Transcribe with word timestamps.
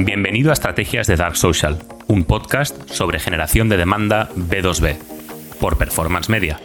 Bienvenido 0.00 0.50
a 0.50 0.52
Estrategias 0.52 1.08
de 1.08 1.16
Dark 1.16 1.36
Social, 1.36 1.76
un 2.06 2.22
podcast 2.22 2.88
sobre 2.88 3.18
generación 3.18 3.68
de 3.68 3.76
demanda 3.76 4.30
B2B, 4.36 4.96
por 5.58 5.76
Performance 5.76 6.28
Media. 6.28 6.60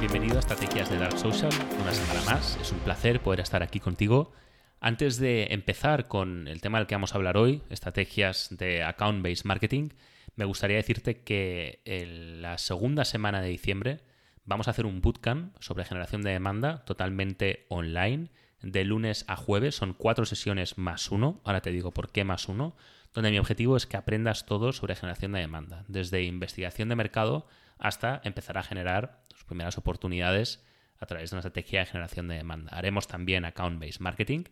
Bienvenido 0.00 0.38
a 0.38 0.40
Estrategias 0.40 0.90
de 0.90 0.98
Dark 0.98 1.16
Social, 1.16 1.52
una 1.80 1.92
semana 1.92 2.20
más. 2.22 2.58
Es 2.60 2.72
un 2.72 2.80
placer 2.80 3.20
poder 3.20 3.38
estar 3.38 3.62
aquí 3.62 3.78
contigo. 3.78 4.32
Antes 4.80 5.18
de 5.18 5.46
empezar 5.50 6.08
con 6.08 6.48
el 6.48 6.60
tema 6.60 6.78
del 6.78 6.88
que 6.88 6.96
vamos 6.96 7.12
a 7.12 7.16
hablar 7.18 7.36
hoy, 7.36 7.62
estrategias 7.70 8.48
de 8.50 8.82
account-based 8.82 9.44
marketing, 9.44 9.90
me 10.34 10.44
gustaría 10.44 10.78
decirte 10.78 11.22
que 11.22 11.80
en 11.84 12.42
la 12.42 12.58
segunda 12.58 13.04
semana 13.04 13.40
de 13.40 13.50
diciembre 13.50 14.00
vamos 14.46 14.66
a 14.66 14.72
hacer 14.72 14.84
un 14.84 15.00
bootcamp 15.00 15.54
sobre 15.60 15.84
generación 15.84 16.22
de 16.22 16.32
demanda 16.32 16.84
totalmente 16.84 17.66
online 17.68 18.30
de 18.62 18.84
lunes 18.84 19.24
a 19.28 19.36
jueves. 19.36 19.76
Son 19.76 19.94
cuatro 19.94 20.24
sesiones 20.24 20.78
más 20.78 21.10
uno. 21.10 21.40
Ahora 21.44 21.60
te 21.60 21.70
digo 21.70 21.92
por 21.92 22.10
qué 22.10 22.24
más 22.24 22.48
uno. 22.48 22.76
Donde 23.14 23.30
mi 23.30 23.38
objetivo 23.38 23.76
es 23.76 23.86
que 23.86 23.96
aprendas 23.96 24.46
todo 24.46 24.72
sobre 24.72 24.94
generación 24.94 25.32
de 25.32 25.40
demanda. 25.40 25.84
Desde 25.88 26.22
investigación 26.22 26.88
de 26.88 26.96
mercado 26.96 27.46
hasta 27.78 28.20
empezar 28.24 28.58
a 28.58 28.62
generar 28.62 29.24
tus 29.28 29.44
primeras 29.44 29.78
oportunidades 29.78 30.64
a 30.98 31.06
través 31.06 31.30
de 31.30 31.36
una 31.36 31.40
estrategia 31.40 31.80
de 31.80 31.86
generación 31.86 32.28
de 32.28 32.36
demanda. 32.36 32.76
Haremos 32.76 33.06
también 33.06 33.44
account-based 33.44 34.00
marketing. 34.00 34.44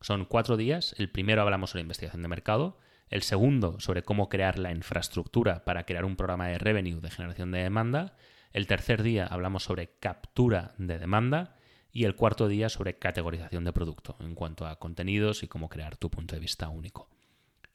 Son 0.00 0.24
cuatro 0.24 0.56
días. 0.56 0.94
El 0.98 1.10
primero 1.10 1.42
hablamos 1.42 1.70
sobre 1.70 1.82
investigación 1.82 2.22
de 2.22 2.28
mercado. 2.28 2.78
El 3.10 3.22
segundo 3.22 3.78
sobre 3.80 4.02
cómo 4.02 4.28
crear 4.28 4.58
la 4.58 4.72
infraestructura 4.72 5.64
para 5.64 5.84
crear 5.84 6.04
un 6.04 6.16
programa 6.16 6.48
de 6.48 6.58
revenue 6.58 7.00
de 7.00 7.10
generación 7.10 7.52
de 7.52 7.60
demanda. 7.62 8.16
El 8.52 8.66
tercer 8.66 9.02
día 9.02 9.26
hablamos 9.26 9.64
sobre 9.64 9.96
captura 9.98 10.74
de 10.78 10.98
demanda 10.98 11.56
y 11.94 12.04
el 12.04 12.16
cuarto 12.16 12.48
día 12.48 12.68
sobre 12.68 12.98
categorización 12.98 13.64
de 13.64 13.72
producto 13.72 14.16
en 14.20 14.34
cuanto 14.34 14.66
a 14.66 14.78
contenidos 14.78 15.42
y 15.42 15.48
cómo 15.48 15.70
crear 15.70 15.96
tu 15.96 16.10
punto 16.10 16.34
de 16.34 16.40
vista 16.40 16.68
único. 16.68 17.08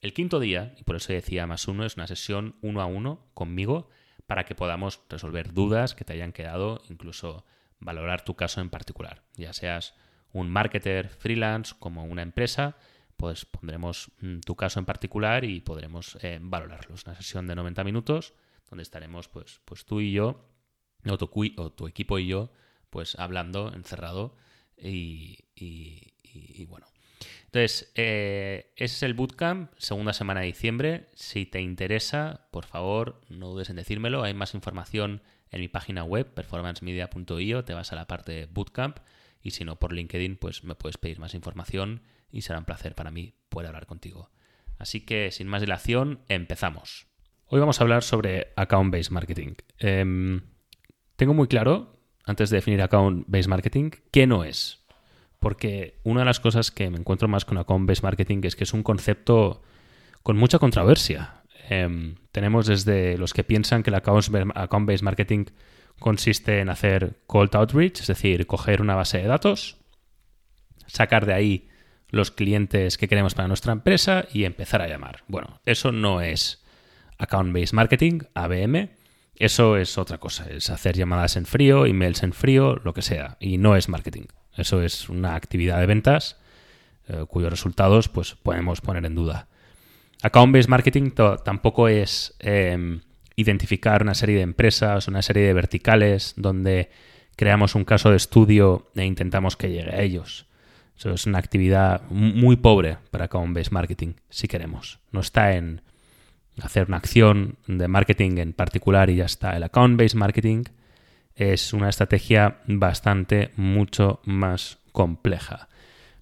El 0.01 0.13
quinto 0.13 0.39
día, 0.39 0.75
y 0.77 0.83
por 0.83 0.97
eso 0.97 1.11
decía 1.11 1.47
más 1.47 1.67
uno, 1.67 1.85
es 1.85 1.95
una 1.95 2.05
sesión 2.05 2.55
uno 2.61 2.81
a 2.81 2.85
uno 2.85 3.31
conmigo 3.33 3.89
para 4.27 4.45
que 4.45 4.53
podamos 4.53 5.01
resolver 5.09 5.53
dudas 5.53 5.95
que 5.95 6.05
te 6.05 6.13
hayan 6.13 6.33
quedado, 6.33 6.81
incluso 6.89 7.45
valorar 7.79 8.23
tu 8.23 8.35
caso 8.35 8.61
en 8.61 8.69
particular. 8.69 9.23
Ya 9.35 9.53
seas 9.53 9.95
un 10.31 10.49
marketer 10.49 11.09
freelance 11.09 11.73
como 11.79 12.03
una 12.03 12.21
empresa, 12.21 12.77
pues 13.17 13.45
pondremos 13.45 14.11
mm, 14.19 14.39
tu 14.41 14.55
caso 14.55 14.79
en 14.79 14.85
particular 14.85 15.45
y 15.45 15.61
podremos 15.61 16.17
eh, 16.21 16.39
valorarlo. 16.41 16.95
Es 16.95 17.05
una 17.05 17.15
sesión 17.15 17.47
de 17.47 17.55
90 17.55 17.83
minutos 17.83 18.33
donde 18.69 18.83
estaremos 18.83 19.27
pues, 19.27 19.61
pues 19.65 19.85
tú 19.85 20.01
y 20.01 20.11
yo 20.11 20.45
o 21.07 21.17
tu, 21.71 21.87
equipo 21.87 22.19
y 22.19 22.27
yo, 22.27 22.51
pues 22.89 23.17
hablando 23.17 23.73
encerrado 23.73 24.35
y, 24.77 25.37
bueno. 26.67 26.87
Entonces, 27.45 27.91
eh, 27.95 28.71
ese 28.75 28.95
es 28.95 29.03
el 29.03 29.13
bootcamp, 29.13 29.71
segunda 29.77 30.13
semana 30.13 30.41
de 30.41 30.47
diciembre. 30.47 31.09
Si 31.15 31.45
te 31.45 31.61
interesa, 31.61 32.47
por 32.51 32.65
favor, 32.65 33.21
no 33.29 33.49
dudes 33.49 33.69
en 33.69 33.75
decírmelo. 33.75 34.23
Hay 34.23 34.33
más 34.33 34.53
información 34.53 35.23
en 35.51 35.61
mi 35.61 35.67
página 35.67 36.03
web, 36.03 36.31
performancemedia.io. 36.33 37.65
Te 37.65 37.73
vas 37.73 37.91
a 37.91 37.95
la 37.95 38.07
parte 38.07 38.31
de 38.33 38.45
bootcamp 38.45 38.99
y 39.41 39.51
si 39.51 39.65
no, 39.65 39.77
por 39.77 39.93
LinkedIn, 39.93 40.37
pues 40.37 40.63
me 40.63 40.75
puedes 40.75 40.97
pedir 40.97 41.19
más 41.19 41.33
información 41.33 42.03
y 42.31 42.41
será 42.41 42.59
un 42.59 42.65
placer 42.65 42.95
para 42.95 43.11
mí 43.11 43.33
poder 43.49 43.67
hablar 43.67 43.87
contigo. 43.87 44.29
Así 44.77 45.01
que, 45.01 45.31
sin 45.31 45.47
más 45.47 45.61
dilación, 45.61 46.21
empezamos. 46.27 47.07
Hoy 47.47 47.59
vamos 47.59 47.79
a 47.79 47.83
hablar 47.83 48.03
sobre 48.03 48.53
account-based 48.55 49.11
marketing. 49.11 49.55
Em, 49.79 50.41
tengo 51.15 51.33
muy 51.33 51.47
claro, 51.47 51.98
antes 52.25 52.49
de 52.49 52.57
definir 52.57 52.81
account-based 52.81 53.49
marketing, 53.49 53.91
qué 54.11 54.27
no 54.27 54.43
es. 54.43 54.79
Porque 55.39 55.99
una 56.03 56.21
de 56.21 56.25
las 56.25 56.39
cosas 56.39 56.71
que 56.71 56.89
me 56.89 56.97
encuentro 56.97 57.27
más 57.27 57.45
con 57.45 57.57
account-based 57.57 58.03
marketing 58.03 58.41
es 58.43 58.55
que 58.55 58.65
es 58.65 58.73
un 58.73 58.83
concepto 58.83 59.61
con 60.23 60.37
mucha 60.37 60.59
controversia. 60.59 61.43
Em, 61.69 62.15
tenemos 62.31 62.67
desde 62.67 63.17
los 63.17 63.33
que 63.33 63.43
piensan 63.43 63.83
que 63.83 63.89
el 63.89 63.95
account-based 63.95 65.03
marketing 65.03 65.45
consiste 65.99 66.59
en 66.59 66.69
hacer 66.69 67.19
cold 67.27 67.55
outreach, 67.55 68.01
es 68.01 68.07
decir, 68.07 68.47
coger 68.47 68.81
una 68.81 68.95
base 68.95 69.19
de 69.19 69.27
datos, 69.27 69.77
sacar 70.87 71.25
de 71.25 71.33
ahí 71.33 71.69
los 72.09 72.31
clientes 72.31 72.97
que 72.97 73.07
queremos 73.07 73.35
para 73.35 73.47
nuestra 73.47 73.73
empresa 73.73 74.25
y 74.33 74.45
empezar 74.45 74.81
a 74.81 74.87
llamar. 74.87 75.23
Bueno, 75.27 75.61
eso 75.65 75.91
no 75.91 76.21
es 76.21 76.63
account-based 77.17 77.73
marketing, 77.73 78.21
ABM, 78.33 78.89
eso 79.39 79.77
es 79.77 79.97
otra 79.97 80.17
cosa, 80.17 80.45
es 80.49 80.69
hacer 80.69 80.97
llamadas 80.97 81.37
en 81.37 81.45
frío, 81.45 81.85
emails 81.85 82.23
en 82.23 82.33
frío, 82.33 82.75
lo 82.83 82.93
que 82.93 83.01
sea, 83.01 83.37
y 83.39 83.57
no 83.57 83.77
es 83.77 83.87
marketing. 83.87 84.25
Eso 84.55 84.81
es 84.81 85.07
una 85.07 85.35
actividad 85.35 85.79
de 85.79 85.85
ventas 85.85 86.37
eh, 87.07 87.25
cuyos 87.27 87.49
resultados 87.49 88.09
pues, 88.09 88.35
podemos 88.35 88.81
poner 88.81 89.05
en 89.05 89.15
duda. 89.15 89.47
Account-based 90.21 90.69
marketing 90.69 91.11
tampoco 91.45 91.87
es 91.87 92.35
em, 92.39 92.99
identificar 93.37 94.01
una 94.01 94.13
serie 94.13 94.35
de 94.35 94.41
empresas, 94.41 95.07
una 95.07 95.21
serie 95.21 95.43
de 95.43 95.53
verticales 95.53 96.33
donde 96.35 96.91
creamos 97.37 97.75
un 97.75 97.85
caso 97.85 98.11
de 98.11 98.17
estudio 98.17 98.91
e 98.95 99.05
intentamos 99.05 99.55
que 99.55 99.69
llegue 99.69 99.91
a 99.91 100.01
ellos. 100.01 100.47
Eso 100.97 101.11
es 101.11 101.25
una 101.25 101.39
actividad 101.39 102.01
muy 102.09 102.57
pobre 102.57 102.97
para 103.09 103.25
account-based 103.25 103.71
marketing, 103.71 104.15
si 104.29 104.49
queremos. 104.49 104.99
No 105.13 105.21
está 105.21 105.55
en 105.55 105.81
hacer 106.61 106.87
una 106.87 106.97
acción 106.97 107.57
de 107.67 107.87
marketing 107.87 108.37
en 108.37 108.53
particular 108.53 109.09
y 109.09 109.17
ya 109.17 109.25
está. 109.25 109.55
El 109.55 109.63
account-based 109.63 110.17
marketing 110.17 110.63
es 111.35 111.73
una 111.73 111.89
estrategia 111.89 112.57
bastante 112.67 113.51
mucho 113.55 114.19
más 114.25 114.77
compleja. 114.91 115.69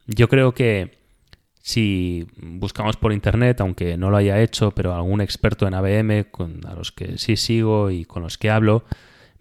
Yo 0.06 0.30
creo 0.30 0.54
que 0.54 0.98
si 1.68 2.28
buscamos 2.38 2.96
por 2.96 3.12
internet, 3.12 3.60
aunque 3.60 3.98
no 3.98 4.10
lo 4.10 4.18
haya 4.18 4.42
hecho, 4.42 4.72
pero 4.72 4.96
algún 4.96 5.20
experto 5.20 5.68
en 5.68 5.74
ABM, 5.74 6.26
con, 6.32 6.66
a 6.66 6.74
los 6.74 6.92
que 6.92 7.18
sí 7.18 7.36
sigo 7.36 7.92
y 7.92 8.06
con 8.06 8.24
los 8.24 8.38
que 8.38 8.50
hablo, 8.50 8.86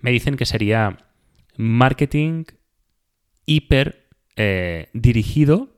me 0.01 0.11
dicen 0.11 0.37
que 0.37 0.47
sería 0.47 0.97
marketing 1.57 2.45
hiper 3.45 4.09
eh, 4.35 4.89
dirigido 4.93 5.69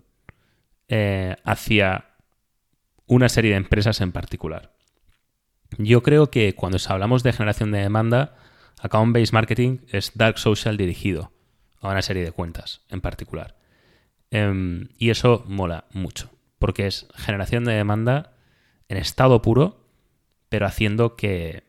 eh, 0.89 1.37
hacia 1.45 2.07
una 3.07 3.29
serie 3.29 3.51
de 3.51 3.59
empresas 3.59 4.01
en 4.01 4.13
particular. 4.13 4.78
Yo 5.79 6.03
creo 6.03 6.31
que 6.31 6.55
cuando 6.55 6.79
hablamos 6.89 7.23
de 7.23 7.33
generación 7.33 7.71
de 7.71 7.79
demanda, 7.79 8.35
account-based 8.81 9.33
marketing 9.33 9.79
es 9.89 10.13
dark 10.15 10.39
social 10.39 10.77
dirigido 10.77 11.33
a 11.81 11.91
una 11.91 12.03
serie 12.03 12.25
de 12.25 12.33
cuentas 12.33 12.83
en 12.89 13.01
particular. 13.01 13.57
Em, 14.31 14.89
y 14.99 15.11
eso 15.11 15.45
mola 15.47 15.85
mucho, 15.93 16.31
porque 16.59 16.87
es 16.89 17.07
generación 17.15 17.65
de 17.65 17.75
demanda 17.75 18.33
en 18.89 18.97
estado 18.97 19.41
puro, 19.41 19.87
pero 20.49 20.67
haciendo 20.67 21.15
que, 21.15 21.63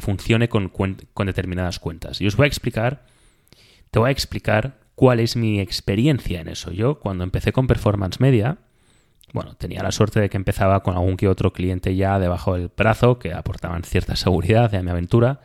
funcione 0.00 0.48
con, 0.48 0.68
con, 0.68 1.26
determinadas 1.26 1.80
cuentas. 1.80 2.20
Y 2.20 2.28
os 2.28 2.36
voy 2.36 2.44
a 2.44 2.48
explicar, 2.48 3.04
te 3.90 3.98
voy 3.98 4.08
a 4.08 4.12
explicar 4.12 4.78
cuál 4.94 5.18
es 5.18 5.34
mi 5.34 5.60
experiencia 5.60 6.40
en 6.40 6.48
eso. 6.48 6.70
Yo 6.70 7.00
cuando 7.00 7.24
empecé 7.24 7.52
con 7.52 7.66
Performance 7.66 8.20
Media, 8.20 8.58
bueno, 9.32 9.54
tenía 9.54 9.82
la 9.82 9.92
suerte 9.92 10.20
de 10.20 10.28
que 10.28 10.36
empezaba 10.36 10.82
con 10.82 10.94
algún 10.94 11.16
que 11.16 11.28
otro 11.28 11.52
cliente 11.52 11.94
ya 11.94 12.18
debajo 12.18 12.54
del 12.54 12.70
brazo 12.76 13.18
que 13.18 13.32
aportaban 13.32 13.84
cierta 13.84 14.16
seguridad 14.16 14.74
a 14.74 14.82
mi 14.82 14.90
aventura. 14.90 15.40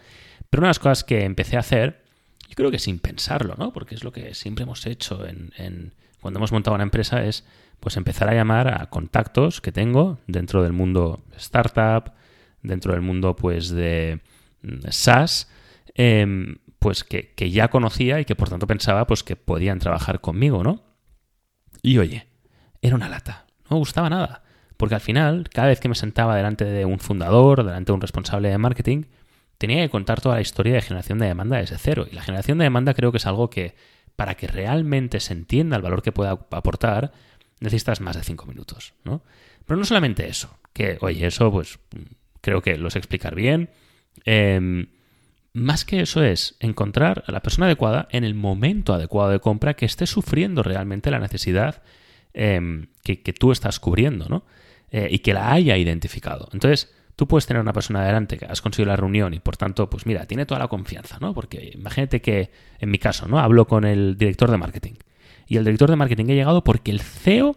Pero 0.49 0.61
una 0.61 0.67
de 0.67 0.71
las 0.71 0.79
cosas 0.79 1.03
que 1.03 1.23
empecé 1.23 1.57
a 1.57 1.59
hacer, 1.59 2.03
yo 2.47 2.55
creo 2.55 2.71
que 2.71 2.79
sin 2.79 2.99
pensarlo, 2.99 3.55
¿no? 3.57 3.73
Porque 3.73 3.95
es 3.95 4.03
lo 4.03 4.11
que 4.11 4.33
siempre 4.33 4.63
hemos 4.63 4.85
hecho 4.85 5.25
en, 5.27 5.93
cuando 6.19 6.39
hemos 6.39 6.51
montado 6.51 6.75
una 6.75 6.83
empresa, 6.83 7.23
es 7.23 7.45
pues 7.79 7.97
empezar 7.97 8.29
a 8.29 8.33
llamar 8.33 8.81
a 8.81 8.89
contactos 8.89 9.61
que 9.61 9.71
tengo 9.71 10.17
dentro 10.25 10.63
del 10.63 10.73
mundo 10.73 11.23
startup, 11.35 12.13
dentro 12.63 12.93
del 12.93 13.01
mundo 13.01 13.35
pues 13.35 13.69
de 13.69 14.21
mm, 14.63 14.89
SaaS, 14.89 15.49
em, 15.93 16.57
pues 16.79 17.03
que, 17.03 17.33
que 17.33 17.51
ya 17.51 17.67
conocía 17.67 18.19
y 18.19 18.25
que 18.25 18.35
por 18.35 18.49
tanto 18.49 18.65
pensaba 18.65 19.05
pues 19.05 19.23
que 19.23 19.35
podían 19.35 19.79
trabajar 19.79 20.21
conmigo, 20.21 20.63
¿no? 20.63 20.83
Y 21.83 21.99
oye, 21.99 22.27
era 22.81 22.95
una 22.95 23.09
lata 23.09 23.44
no 23.69 23.75
me 23.75 23.79
gustaba 23.79 24.09
nada. 24.09 24.43
Porque 24.77 24.95
al 24.95 25.01
final, 25.01 25.49
cada 25.53 25.69
vez 25.69 25.79
que 25.79 25.89
me 25.89 25.95
sentaba 25.95 26.35
delante 26.35 26.65
de 26.65 26.85
un 26.85 26.99
fundador, 26.99 27.63
delante 27.63 27.91
de 27.91 27.95
un 27.95 28.01
responsable 28.01 28.49
de 28.49 28.57
marketing, 28.57 29.03
tenía 29.57 29.81
que 29.81 29.89
contar 29.89 30.21
toda 30.21 30.35
la 30.35 30.41
historia 30.41 30.73
de 30.73 30.81
generación 30.81 31.19
de 31.19 31.27
demanda 31.27 31.57
desde 31.57 31.77
cero. 31.77 32.07
Y 32.11 32.15
la 32.15 32.21
generación 32.21 32.57
de 32.57 32.65
demanda 32.65 32.93
creo 32.93 33.11
que 33.11 33.17
es 33.17 33.25
algo 33.25 33.49
que, 33.49 33.75
para 34.15 34.35
que 34.35 34.47
realmente 34.47 35.19
se 35.19 35.33
entienda 35.33 35.77
el 35.77 35.81
valor 35.81 36.01
que 36.01 36.11
pueda 36.11 36.31
aportar, 36.31 37.13
necesitas 37.59 38.01
más 38.01 38.17
de 38.17 38.23
cinco 38.23 38.45
minutos, 38.45 38.93
¿no? 39.03 39.21
Pero 39.65 39.77
no 39.77 39.85
solamente 39.85 40.27
eso, 40.27 40.59
que, 40.73 40.97
oye, 41.01 41.25
eso 41.25 41.51
pues 41.51 41.79
creo 42.41 42.61
que 42.61 42.77
lo 42.77 42.89
sé 42.89 42.99
explicar 42.99 43.33
bien. 43.33 43.69
Em, 44.25 44.87
más 45.53 45.85
que 45.85 46.01
eso 46.01 46.21
es 46.21 46.57
encontrar 46.59 47.23
a 47.27 47.31
la 47.31 47.41
persona 47.41 47.65
adecuada 47.65 48.07
en 48.11 48.25
el 48.25 48.35
momento 48.35 48.93
adecuado 48.93 49.31
de 49.31 49.39
compra 49.39 49.75
que 49.75 49.85
esté 49.85 50.05
sufriendo 50.05 50.63
realmente 50.63 51.11
la 51.11 51.19
necesidad 51.19 51.81
Em, 52.37 52.87
que, 53.01 53.15
tú 53.31 53.53
estás 53.53 53.79
cubriendo, 53.79 54.27
¿no? 54.27 54.43
Eh, 54.91 55.07
y 55.09 55.19
que 55.19 55.33
la 55.33 55.53
haya 55.53 55.77
identificado. 55.77 56.49
Entonces, 56.51 56.93
tú 57.15 57.29
puedes 57.29 57.45
tener 57.45 57.61
una 57.61 57.71
persona 57.71 58.01
adelante 58.01 58.37
que 58.37 58.45
has 58.45 58.61
conseguido 58.61 58.89
la 58.89 58.97
reunión 58.97 59.33
y 59.33 59.39
por 59.39 59.55
tanto, 59.55 59.89
pues 59.89 60.05
mira, 60.05 60.25
tiene 60.25 60.45
toda 60.45 60.59
la 60.59 60.67
confianza, 60.67 61.17
¿no? 61.21 61.33
Porque 61.33 61.71
imagínate 61.73 62.21
que, 62.21 62.51
en 62.79 62.91
mi 62.91 62.97
caso, 62.97 63.29
¿no? 63.29 63.39
Hablo 63.39 63.67
con 63.67 63.85
el 63.85 64.17
director 64.17 64.51
de 64.51 64.57
marketing 64.57 64.95
Y 65.47 65.55
el 65.55 65.63
director 65.63 65.89
de 65.89 65.95
marketing 65.95 66.25
ha 66.25 66.33
llegado 66.33 66.63
porque 66.65 66.91
el 66.91 66.99
CEO 66.99 67.55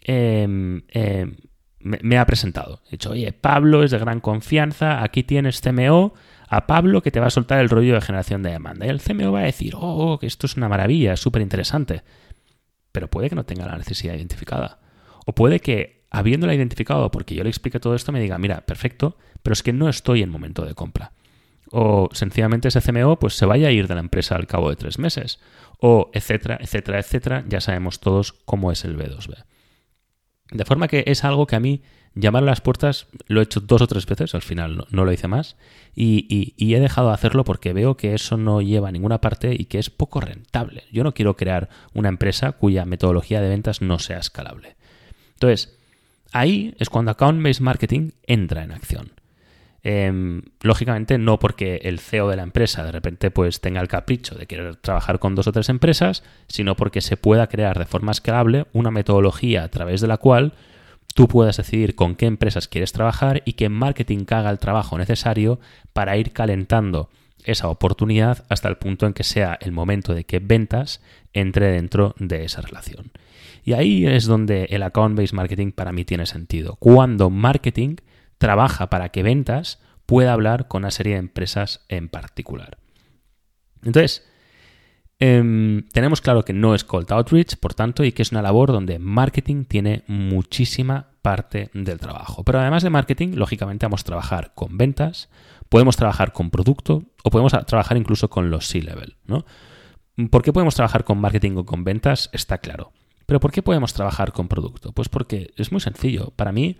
em, 0.00 0.82
em, 0.88 1.36
me, 1.80 2.16
ha 2.16 2.24
presentado. 2.24 2.80
He 2.86 2.92
dicho, 2.92 3.10
oye, 3.10 3.34
Pablo 3.34 3.82
es 3.82 3.90
de 3.90 3.98
gran 3.98 4.20
confianza, 4.20 5.02
aquí 5.02 5.24
tienes 5.24 5.60
CMO, 5.60 6.14
a 6.48 6.66
Pablo 6.66 7.02
que 7.02 7.10
te 7.10 7.20
va 7.20 7.26
a 7.26 7.30
soltar 7.30 7.60
el 7.60 7.68
rollo 7.68 7.94
de 7.94 8.00
generación 8.00 8.42
de 8.42 8.52
demanda. 8.52 8.86
Y 8.86 8.88
el 8.88 9.02
CMO 9.02 9.32
va 9.32 9.40
a 9.40 9.44
decir, 9.44 9.74
oh, 9.76 10.18
que 10.18 10.26
esto 10.26 10.46
es 10.46 10.56
una 10.56 10.70
maravilla, 10.70 11.12
es 11.12 11.20
súper 11.20 11.42
interesante. 11.42 12.02
Pero 12.96 13.10
puede 13.10 13.28
que 13.28 13.36
no 13.36 13.44
tenga 13.44 13.66
la 13.66 13.76
necesidad 13.76 14.14
identificada. 14.14 14.78
O 15.26 15.34
puede 15.34 15.60
que, 15.60 16.06
habiéndola 16.08 16.54
identificado, 16.54 17.10
porque 17.10 17.34
yo 17.34 17.42
le 17.42 17.50
explique 17.50 17.78
todo 17.78 17.94
esto, 17.94 18.10
me 18.10 18.22
diga, 18.22 18.38
mira, 18.38 18.64
perfecto, 18.64 19.18
pero 19.42 19.52
es 19.52 19.62
que 19.62 19.74
no 19.74 19.90
estoy 19.90 20.22
en 20.22 20.30
momento 20.30 20.64
de 20.64 20.72
compra. 20.72 21.12
O 21.70 22.08
sencillamente 22.12 22.68
ese 22.68 22.80
CMO 22.80 23.18
pues 23.18 23.34
se 23.34 23.44
vaya 23.44 23.68
a 23.68 23.70
ir 23.70 23.86
de 23.86 23.96
la 23.96 24.00
empresa 24.00 24.34
al 24.34 24.46
cabo 24.46 24.70
de 24.70 24.76
tres 24.76 24.98
meses. 24.98 25.40
O 25.78 26.10
etcétera, 26.14 26.56
etcétera, 26.58 26.98
etcétera. 26.98 27.44
Ya 27.46 27.60
sabemos 27.60 28.00
todos 28.00 28.32
cómo 28.32 28.72
es 28.72 28.86
el 28.86 28.96
B2B. 28.96 29.44
De 30.52 30.64
forma 30.64 30.88
que 30.88 31.04
es 31.06 31.22
algo 31.22 31.46
que 31.46 31.56
a 31.56 31.60
mí 31.60 31.82
llamar 32.16 32.42
a 32.42 32.46
las 32.46 32.60
puertas 32.60 33.06
lo 33.28 33.40
he 33.40 33.44
hecho 33.44 33.60
dos 33.60 33.82
o 33.82 33.86
tres 33.86 34.06
veces, 34.06 34.34
al 34.34 34.42
final 34.42 34.86
no, 34.90 35.04
lo 35.04 35.12
hice 35.12 35.28
más, 35.28 35.56
y, 35.94 36.54
he 36.58 36.80
dejado 36.80 37.08
de 37.08 37.14
hacerlo 37.14 37.44
porque 37.44 37.72
veo 37.72 37.96
que 37.96 38.14
eso 38.14 38.36
no 38.36 38.60
lleva 38.62 38.88
a 38.88 38.92
ninguna 38.92 39.20
parte 39.20 39.54
y 39.56 39.66
que 39.66 39.78
es 39.78 39.90
poco 39.90 40.20
rentable. 40.20 40.84
Yo 40.90 41.04
no 41.04 41.14
quiero 41.14 41.36
crear 41.36 41.68
una 41.94 42.08
empresa 42.08 42.52
cuya 42.52 42.84
metodología 42.84 43.40
de 43.40 43.48
ventas 43.48 43.82
no 43.82 43.98
sea 43.98 44.18
escalable. 44.18 44.76
Entonces, 45.34 45.78
ahí 46.32 46.74
es 46.78 46.90
cuando 46.90 47.10
Account-Based 47.12 47.62
Marketing 47.62 48.10
entra 48.26 48.64
en 48.64 48.72
acción. 48.72 49.12
Em, 49.82 50.42
lógicamente 50.62 51.16
no 51.16 51.38
porque 51.38 51.76
el 51.84 52.00
CEO 52.00 52.28
de 52.28 52.36
la 52.36 52.42
empresa 52.42 52.82
de 52.82 52.90
repente 52.90 53.30
pues 53.30 53.60
tenga 53.60 53.80
el 53.80 53.86
capricho 53.86 54.34
de 54.34 54.46
querer 54.46 54.74
trabajar 54.76 55.20
con 55.20 55.36
dos 55.36 55.46
o 55.46 55.52
tres 55.52 55.68
empresas, 55.68 56.24
sino 56.48 56.74
porque 56.74 57.00
se 57.00 57.16
pueda 57.16 57.46
crear 57.46 57.78
de 57.78 57.84
forma 57.84 58.10
escalable 58.10 58.66
una 58.72 58.90
metodología 58.90 59.62
a 59.62 59.68
través 59.68 60.00
de 60.00 60.08
la 60.08 60.16
cual 60.16 60.54
tú 61.16 61.28
puedas 61.28 61.56
decidir 61.56 61.94
con 61.94 62.14
qué 62.14 62.26
empresas 62.26 62.68
quieres 62.68 62.92
trabajar 62.92 63.42
y 63.46 63.54
que 63.54 63.70
marketing 63.70 64.26
haga 64.28 64.50
el 64.50 64.58
trabajo 64.58 64.98
necesario 64.98 65.58
para 65.94 66.18
ir 66.18 66.32
calentando 66.32 67.08
esa 67.42 67.68
oportunidad 67.68 68.44
hasta 68.50 68.68
el 68.68 68.76
punto 68.76 69.06
en 69.06 69.14
que 69.14 69.24
sea 69.24 69.56
el 69.62 69.72
momento 69.72 70.12
de 70.12 70.24
que 70.24 70.40
ventas 70.40 71.00
entre 71.32 71.72
dentro 71.72 72.14
de 72.18 72.44
esa 72.44 72.60
relación. 72.60 73.12
Y 73.64 73.72
ahí 73.72 74.06
es 74.06 74.26
donde 74.26 74.64
el 74.64 74.82
account-based 74.82 75.34
marketing 75.34 75.72
para 75.72 75.90
mí 75.90 76.04
tiene 76.04 76.26
sentido. 76.26 76.76
Cuando 76.76 77.30
marketing 77.30 77.96
trabaja 78.36 78.90
para 78.90 79.08
que 79.08 79.22
ventas 79.22 79.80
pueda 80.04 80.34
hablar 80.34 80.68
con 80.68 80.82
una 80.82 80.90
serie 80.90 81.14
de 81.14 81.20
empresas 81.20 81.86
en 81.88 82.10
particular. 82.10 82.76
Entonces, 83.82 84.28
Em, 85.18 85.88
tenemos 85.92 86.20
claro 86.20 86.44
que 86.44 86.52
no 86.52 86.74
es 86.74 86.84
cold 86.84 87.10
outreach, 87.10 87.56
por 87.56 87.72
tanto, 87.72 88.04
y 88.04 88.12
que 88.12 88.22
es 88.22 88.32
una 88.32 88.42
labor 88.42 88.72
donde 88.72 88.98
marketing 88.98 89.64
tiene 89.64 90.04
muchísima 90.08 91.08
parte 91.22 91.70
del 91.72 91.98
trabajo. 91.98 92.44
Pero 92.44 92.60
además 92.60 92.82
de 92.82 92.90
marketing, 92.90 93.34
lógicamente 93.34 93.86
vamos 93.86 94.02
a 94.02 94.04
trabajar 94.04 94.52
con 94.54 94.76
ventas, 94.76 95.30
podemos 95.68 95.96
trabajar 95.96 96.32
con 96.32 96.50
producto 96.50 97.04
o 97.24 97.30
podemos 97.30 97.52
trabajar 97.66 97.96
incluso 97.96 98.28
con 98.28 98.50
los 98.50 98.66
C-level. 98.66 99.16
¿no? 99.26 99.46
¿Por 100.30 100.42
qué 100.42 100.52
podemos 100.52 100.74
trabajar 100.74 101.04
con 101.04 101.18
marketing 101.18 101.56
o 101.56 101.64
con 101.64 101.82
ventas? 101.82 102.28
Está 102.32 102.58
claro. 102.58 102.92
Pero 103.24 103.40
¿por 103.40 103.52
qué 103.52 103.62
podemos 103.62 103.94
trabajar 103.94 104.32
con 104.32 104.48
producto? 104.48 104.92
Pues 104.92 105.08
porque 105.08 105.52
es 105.56 105.72
muy 105.72 105.80
sencillo. 105.80 106.32
Para 106.36 106.52
mí, 106.52 106.76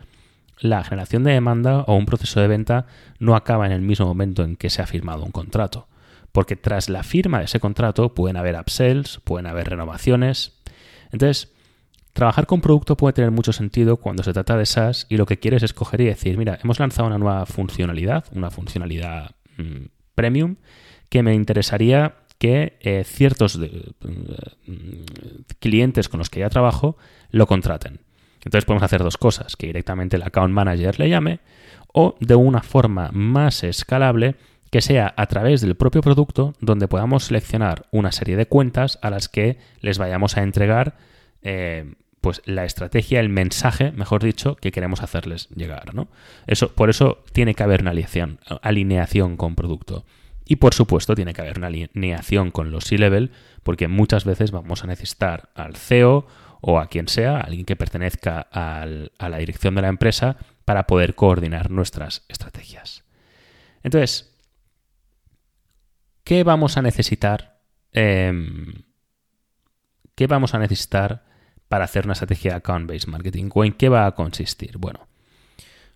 la 0.58 0.84
generación 0.84 1.24
de 1.24 1.32
demanda 1.32 1.80
o 1.80 1.96
un 1.96 2.06
proceso 2.06 2.40
de 2.40 2.48
venta 2.48 2.86
no 3.18 3.34
acaba 3.34 3.66
en 3.66 3.72
el 3.72 3.80
mismo 3.80 4.06
momento 4.06 4.44
en 4.44 4.56
que 4.56 4.70
se 4.70 4.82
ha 4.82 4.86
firmado 4.86 5.24
un 5.24 5.32
contrato 5.32 5.88
porque 6.36 6.54
tras 6.54 6.90
la 6.90 7.02
firma 7.02 7.38
de 7.38 7.46
ese 7.46 7.60
contrato 7.60 8.12
pueden 8.12 8.36
haber 8.36 8.56
upsells, 8.56 9.22
pueden 9.24 9.46
haber 9.46 9.70
renovaciones. 9.70 10.52
Entonces, 11.10 11.50
trabajar 12.12 12.46
con 12.46 12.60
producto 12.60 12.94
puede 12.94 13.14
tener 13.14 13.30
mucho 13.30 13.54
sentido 13.54 13.96
cuando 13.96 14.22
se 14.22 14.34
trata 14.34 14.54
de 14.58 14.66
SaaS 14.66 15.06
y 15.08 15.16
lo 15.16 15.24
que 15.24 15.38
quieres 15.38 15.62
es 15.62 15.72
coger 15.72 16.02
y 16.02 16.04
decir, 16.04 16.36
mira, 16.36 16.58
hemos 16.62 16.78
lanzado 16.78 17.08
una 17.08 17.16
nueva 17.16 17.46
funcionalidad, 17.46 18.26
una 18.32 18.50
funcionalidad 18.50 19.30
mm, 19.56 19.86
premium, 20.14 20.56
que 21.08 21.22
me 21.22 21.32
interesaría 21.32 22.16
que 22.36 22.76
eh, 22.80 23.04
ciertos 23.06 23.58
mm, 23.58 24.74
clientes 25.58 26.10
con 26.10 26.18
los 26.18 26.28
que 26.28 26.40
ya 26.40 26.50
trabajo 26.50 26.98
lo 27.30 27.46
contraten. 27.46 28.00
Entonces 28.44 28.66
podemos 28.66 28.82
hacer 28.82 29.02
dos 29.02 29.16
cosas, 29.16 29.56
que 29.56 29.68
directamente 29.68 30.16
el 30.16 30.22
account 30.22 30.52
manager 30.52 31.00
le 31.00 31.08
llame 31.08 31.40
o 31.94 32.14
de 32.20 32.34
una 32.34 32.60
forma 32.60 33.08
más 33.10 33.64
escalable 33.64 34.34
que 34.70 34.80
sea 34.80 35.14
a 35.16 35.26
través 35.26 35.60
del 35.60 35.76
propio 35.76 36.00
producto 36.00 36.54
donde 36.60 36.88
podamos 36.88 37.24
seleccionar 37.24 37.86
una 37.90 38.12
serie 38.12 38.36
de 38.36 38.46
cuentas 38.46 38.98
a 39.02 39.10
las 39.10 39.28
que 39.28 39.58
les 39.80 39.98
vayamos 39.98 40.36
a 40.36 40.42
entregar 40.42 40.96
eh, 41.42 41.94
pues 42.20 42.42
la 42.44 42.64
estrategia, 42.64 43.20
el 43.20 43.28
mensaje, 43.28 43.92
mejor 43.92 44.22
dicho, 44.22 44.56
que 44.56 44.72
queremos 44.72 45.02
hacerles 45.02 45.48
llegar. 45.50 45.94
¿no? 45.94 46.08
Eso, 46.46 46.74
por 46.74 46.90
eso 46.90 47.22
tiene 47.32 47.54
que 47.54 47.62
haber 47.62 47.82
una 47.82 47.92
alineación, 48.62 49.36
con 49.36 49.54
producto. 49.54 50.04
Y 50.44 50.56
por 50.56 50.74
supuesto 50.74 51.14
tiene 51.14 51.34
que 51.34 51.42
haber 51.42 51.58
una 51.58 51.68
alineación 51.68 52.50
con 52.50 52.70
los 52.70 52.84
C-Level, 52.84 53.30
porque 53.62 53.88
muchas 53.88 54.24
veces 54.24 54.50
vamos 54.50 54.82
a 54.82 54.88
necesitar 54.88 55.50
al 55.54 55.76
CEO 55.76 56.26
o 56.60 56.80
a 56.80 56.88
quien 56.88 57.06
sea, 57.06 57.38
alguien 57.38 57.64
que 57.64 57.76
pertenezca 57.76 58.40
a 58.50 58.86
la 58.86 59.38
dirección 59.38 59.76
de 59.76 59.82
la 59.82 59.88
empresa, 59.88 60.36
para 60.64 60.88
poder 60.88 61.14
coordinar 61.14 61.70
nuestras 61.70 62.24
estrategias. 62.28 63.04
Entonces, 63.84 64.35
¿qué 66.26 66.42
vamos 66.42 66.76
a 66.76 66.82
necesitar? 66.82 67.60
Em, 67.92 68.82
¿Qué 70.16 70.26
vamos 70.26 70.54
a 70.54 70.58
necesitar 70.58 71.24
para 71.68 71.84
hacer 71.84 72.04
una 72.04 72.14
estrategia 72.14 72.50
de 72.50 72.56
account-based 72.56 73.08
marketing? 73.08 73.48
¿O 73.54 73.64
en 73.64 73.72
qué 73.72 73.88
va 73.88 74.06
a 74.06 74.14
consistir? 74.16 74.76
Bueno, 74.76 75.06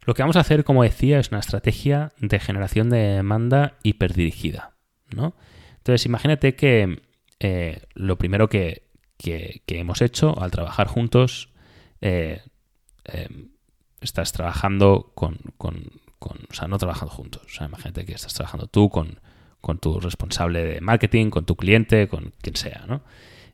lo 0.07 0.15
que 0.15 0.23
vamos 0.23 0.37
a 0.37 0.41
hacer, 0.41 0.63
como 0.63 0.85
decía, 0.85 1.19
es 1.19 1.31
una 1.31 1.41
estrategia 1.41 2.13
de 2.21 2.39
generación 2.39 2.91
de 2.91 2.99
demanda 2.99 3.79
hiperdirigida. 3.83 4.77
¿no? 5.11 5.35
Entonces, 5.79 6.07
imagínate 6.07 6.55
que 6.55 7.03
eh, 7.41 7.83
lo 7.95 8.17
primero 8.17 8.49
que, 8.49 8.87
hemos 9.67 10.01
hecho 10.01 10.41
al 10.41 10.53
trabajar 10.53 10.87
juntos, 10.87 11.53
eh, 12.01 12.41
em, 13.05 13.51
estás 14.01 14.31
trabajando 14.31 15.11
con, 15.17 15.39
con, 15.59 15.91
O 16.21 16.55
sea, 16.55 16.69
no 16.69 16.79
trabajando 16.79 17.13
juntos. 17.13 17.43
O 17.47 17.49
sea, 17.49 17.67
imagínate 17.67 18.05
que 18.05 18.13
estás 18.13 18.35
trabajando 18.35 18.69
tú 18.69 18.91
con 18.91 19.19
con 19.61 19.79
tu 19.79 20.01
responsable 20.01 20.65
de 20.65 20.81
marketing, 20.81 21.31
con 21.31 21.45
tu 21.45 21.57
cliente, 21.57 22.09
con 22.09 22.33
quien 22.41 22.57
sea. 22.57 23.03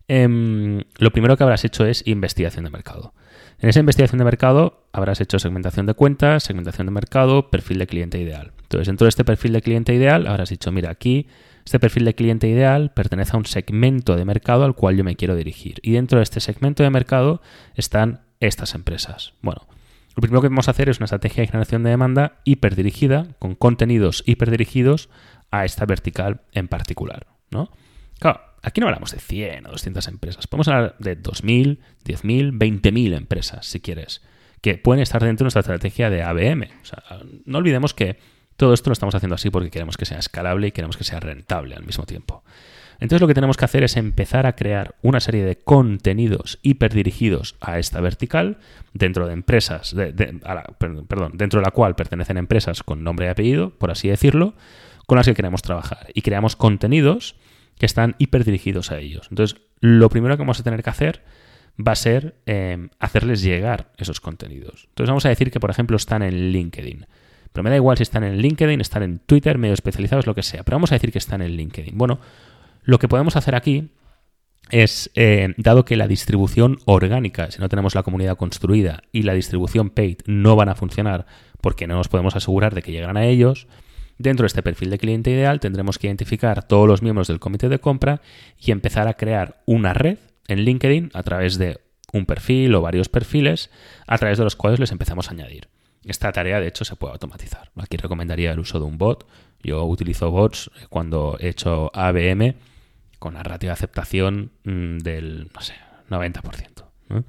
Em, 0.08 0.84
lo 0.98 1.10
primero 1.10 1.36
que 1.36 1.42
habrás 1.42 1.64
hecho 1.64 1.84
es 1.84 2.06
investigación 2.06 2.64
de 2.64 2.70
mercado. 2.70 3.12
En 3.58 3.68
esa 3.68 3.80
investigación 3.80 4.18
de 4.18 4.24
mercado 4.24 4.86
habrás 4.92 5.20
hecho 5.20 5.38
segmentación 5.38 5.86
de 5.86 5.94
cuentas, 5.94 6.44
segmentación 6.44 6.86
de 6.86 6.92
mercado, 6.92 7.50
perfil 7.50 7.78
de 7.78 7.86
cliente 7.86 8.18
ideal. 8.18 8.52
Entonces, 8.62 8.86
dentro 8.86 9.06
de 9.06 9.08
este 9.08 9.24
perfil 9.24 9.52
de 9.52 9.62
cliente 9.62 9.94
ideal 9.94 10.26
habrás 10.26 10.50
dicho, 10.50 10.70
mira, 10.72 10.90
aquí 10.90 11.26
este 11.64 11.80
perfil 11.80 12.04
de 12.04 12.14
cliente 12.14 12.48
ideal 12.48 12.92
pertenece 12.94 13.32
a 13.34 13.38
un 13.38 13.46
segmento 13.46 14.14
de 14.14 14.24
mercado 14.24 14.64
al 14.64 14.74
cual 14.74 14.96
yo 14.96 15.04
me 15.04 15.16
quiero 15.16 15.34
dirigir. 15.34 15.80
Y 15.82 15.92
dentro 15.92 16.18
de 16.18 16.22
este 16.22 16.40
segmento 16.40 16.82
de 16.82 16.90
mercado 16.90 17.40
están 17.74 18.20
estas 18.38 18.74
empresas. 18.74 19.32
Bueno, 19.42 19.66
lo 20.14 20.20
primero 20.20 20.40
que 20.40 20.48
vamos 20.48 20.68
a 20.68 20.70
hacer 20.70 20.88
es 20.88 20.98
una 20.98 21.06
estrategia 21.06 21.42
de 21.42 21.48
generación 21.48 21.82
de 21.82 21.90
demanda 21.90 22.40
hiperdirigida, 22.44 23.26
con 23.38 23.54
contenidos 23.54 24.22
hiperdirigidos 24.26 25.08
a 25.50 25.64
esta 25.64 25.86
vertical 25.86 26.42
en 26.52 26.68
particular, 26.68 27.26
¿no? 27.50 27.70
Claro, 28.18 28.40
aquí 28.62 28.80
no 28.80 28.86
hablamos 28.86 29.12
de 29.12 29.18
100 29.18 29.66
o 29.66 29.70
200 29.70 30.08
empresas, 30.08 30.46
podemos 30.46 30.68
hablar 30.68 30.96
de 30.98 31.20
2.000, 31.20 31.78
10.000, 32.04 32.58
20.000 32.58 33.14
empresas, 33.14 33.66
si 33.66 33.80
quieres, 33.80 34.22
que 34.60 34.78
pueden 34.78 35.02
estar 35.02 35.22
dentro 35.22 35.44
de 35.44 35.46
nuestra 35.46 35.60
estrategia 35.60 36.10
de 36.10 36.22
ABM. 36.22 36.68
No 37.44 37.58
olvidemos 37.58 37.94
que 37.94 38.18
todo 38.56 38.72
esto 38.72 38.90
lo 38.90 38.94
estamos 38.94 39.14
haciendo 39.14 39.34
así 39.34 39.50
porque 39.50 39.70
queremos 39.70 39.96
que 39.96 40.06
sea 40.06 40.18
escalable 40.18 40.68
y 40.68 40.72
queremos 40.72 40.96
que 40.96 41.04
sea 41.04 41.20
rentable 41.20 41.74
al 41.74 41.84
mismo 41.84 42.04
tiempo. 42.04 42.42
Entonces 42.98 43.20
lo 43.20 43.28
que 43.28 43.34
tenemos 43.34 43.58
que 43.58 43.66
hacer 43.66 43.84
es 43.84 43.98
empezar 43.98 44.46
a 44.46 44.56
crear 44.56 44.94
una 45.02 45.20
serie 45.20 45.44
de 45.44 45.58
contenidos 45.58 46.58
hiperdirigidos 46.62 47.56
a 47.60 47.78
esta 47.78 48.00
vertical 48.00 48.56
dentro 48.94 49.26
de 49.26 49.34
empresas, 49.34 49.94
perdón, 50.78 51.32
dentro 51.34 51.60
de 51.60 51.66
la 51.66 51.72
cual 51.72 51.94
pertenecen 51.94 52.38
empresas 52.38 52.82
con 52.82 53.04
nombre 53.04 53.26
y 53.26 53.28
apellido, 53.28 53.70
por 53.76 53.90
así 53.90 54.08
decirlo, 54.08 54.54
con 55.06 55.16
las 55.16 55.26
que 55.26 55.34
queremos 55.34 55.62
trabajar. 55.62 56.08
Y 56.14 56.22
creamos 56.22 56.56
contenidos 56.56 57.36
que 57.78 57.86
están 57.86 58.16
hiperdirigidos 58.18 58.90
a 58.90 58.98
ellos. 58.98 59.28
Entonces, 59.30 59.58
lo 59.80 60.08
primero 60.08 60.36
que 60.36 60.42
vamos 60.42 60.60
a 60.60 60.62
tener 60.62 60.82
que 60.82 60.90
hacer 60.90 61.22
va 61.78 61.92
a 61.92 61.96
ser 61.96 62.36
em, 62.46 62.88
hacerles 62.98 63.42
llegar 63.42 63.92
esos 63.96 64.20
contenidos. 64.20 64.86
Entonces, 64.88 65.10
vamos 65.10 65.26
a 65.26 65.28
decir 65.28 65.50
que, 65.50 65.60
por 65.60 65.70
ejemplo, 65.70 65.96
están 65.96 66.22
en 66.22 66.50
LinkedIn. 66.52 67.06
Pero 67.52 67.62
me 67.62 67.70
da 67.70 67.76
igual 67.76 67.96
si 67.96 68.02
están 68.02 68.24
en 68.24 68.38
LinkedIn, 68.38 68.80
están 68.80 69.02
en 69.02 69.18
Twitter, 69.18 69.58
medio 69.58 69.74
especializados, 69.74 70.26
lo 70.26 70.34
que 70.34 70.42
sea. 70.42 70.62
Pero 70.62 70.76
vamos 70.76 70.92
a 70.92 70.96
decir 70.96 71.12
que 71.12 71.18
están 71.18 71.42
en 71.42 71.52
LinkedIn. 71.52 71.96
Bueno, 71.96 72.18
lo 72.82 72.98
que 72.98 73.08
podemos 73.08 73.36
hacer 73.36 73.54
aquí 73.54 73.90
es, 74.70 75.10
eh, 75.14 75.54
dado 75.56 75.84
que 75.84 75.96
la 75.96 76.08
distribución 76.08 76.78
orgánica, 76.86 77.50
si 77.50 77.60
no 77.60 77.68
tenemos 77.68 77.94
la 77.94 78.02
comunidad 78.02 78.36
construida, 78.36 79.02
y 79.12 79.22
la 79.22 79.34
distribución 79.34 79.90
paid 79.90 80.18
no 80.26 80.56
van 80.56 80.68
a 80.68 80.74
funcionar 80.74 81.26
porque 81.60 81.86
no 81.86 81.96
nos 81.96 82.08
podemos 82.08 82.36
asegurar 82.36 82.74
de 82.74 82.82
que 82.82 82.92
llegan 82.92 83.16
a 83.16 83.26
ellos, 83.26 83.66
Dentro 84.18 84.44
de 84.44 84.48
este 84.48 84.62
perfil 84.62 84.90
de 84.90 84.98
cliente 84.98 85.30
ideal 85.30 85.60
tendremos 85.60 85.98
que 85.98 86.06
identificar 86.06 86.66
todos 86.66 86.88
los 86.88 87.02
miembros 87.02 87.28
del 87.28 87.40
comité 87.40 87.68
de 87.68 87.78
compra 87.78 88.22
y 88.58 88.70
empezar 88.70 89.08
a 89.08 89.14
crear 89.14 89.62
una 89.66 89.92
red 89.92 90.18
en 90.48 90.60
LinkedIn 90.60 91.10
a 91.12 91.22
través 91.22 91.58
de 91.58 91.80
un 92.12 92.24
perfil 92.24 92.74
o 92.74 92.80
varios 92.80 93.08
perfiles 93.08 93.70
a 94.06 94.16
través 94.18 94.38
de 94.38 94.44
los 94.44 94.56
cuales 94.56 94.80
les 94.80 94.92
empezamos 94.92 95.28
a 95.28 95.32
añadir. 95.32 95.68
Esta 96.04 96.32
tarea, 96.32 96.60
de 96.60 96.68
hecho, 96.68 96.84
se 96.84 96.94
puede 96.96 97.12
automatizar. 97.12 97.70
Aquí 97.76 97.96
recomendaría 97.96 98.52
el 98.52 98.60
uso 98.60 98.78
de 98.78 98.86
un 98.86 98.96
bot. 98.96 99.26
Yo 99.62 99.84
utilizo 99.84 100.30
bots 100.30 100.70
cuando 100.88 101.36
he 101.40 101.48
hecho 101.48 101.90
ABM 101.94 102.54
con 103.18 103.34
la 103.34 103.42
ratio 103.42 103.68
de 103.68 103.72
aceptación 103.72 104.52
mm, 104.64 104.98
del, 104.98 105.50
no 105.52 105.60
sé, 105.60 105.74
90%. 106.08 107.24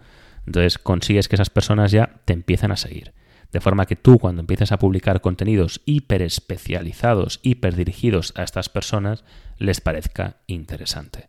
Entonces 0.45 0.77
consigues 0.77 1.27
que 1.27 1.35
esas 1.35 1.49
personas 1.49 1.91
ya 1.91 2.21
te 2.25 2.33
empiecen 2.33 2.71
a 2.71 2.77
seguir. 2.77 3.13
De 3.51 3.61
forma 3.61 3.85
que 3.85 3.95
tú 3.95 4.19
cuando 4.19 4.41
empieces 4.41 4.71
a 4.71 4.79
publicar 4.79 5.21
contenidos 5.21 5.81
hiper 5.85 6.21
especializados, 6.21 7.39
hiper 7.43 7.75
dirigidos 7.75 8.33
a 8.35 8.43
estas 8.43 8.69
personas, 8.69 9.23
les 9.57 9.81
parezca 9.81 10.37
interesante. 10.47 11.27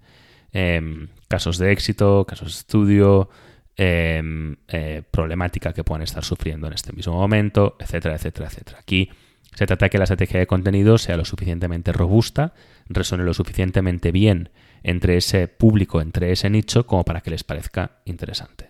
Em, 0.53 1.09
casos 1.29 1.59
de 1.59 1.73
éxito, 1.73 2.25
casos 2.27 2.49
de 2.49 2.59
estudio, 2.59 3.29
em, 3.77 4.57
eh, 4.69 5.03
problemática 5.11 5.73
que 5.73 5.85
puedan 5.85 6.03
estar 6.03 6.25
sufriendo 6.25 6.67
en 6.67 6.73
este 6.73 6.93
mismo 6.93 7.15
momento, 7.15 7.77
etcétera, 7.79 8.17
etcétera, 8.17 8.49
etcétera. 8.49 8.79
Aquí 8.81 9.11
se 9.55 9.67
trata 9.67 9.87
de 9.87 9.91
que 9.91 9.99
la 9.99 10.05
estrategia 10.05 10.41
de 10.41 10.47
contenido 10.47 10.99
sea 10.99 11.17
lo 11.17 11.25
suficientemente 11.25 11.93
robusta, 11.93 12.55
resuene 12.89 13.25
lo 13.25 13.35
suficientemente 13.35 14.13
bien 14.13 14.51
entre 14.83 15.17
ese 15.17 15.49
público, 15.49 16.01
entre 16.01 16.33
ese 16.33 16.51
nicho, 16.51 16.87
como 16.87 17.05
para 17.05 17.21
que 17.21 17.31
les 17.31 17.45
parezca 17.45 18.01
interesante. 18.05 18.68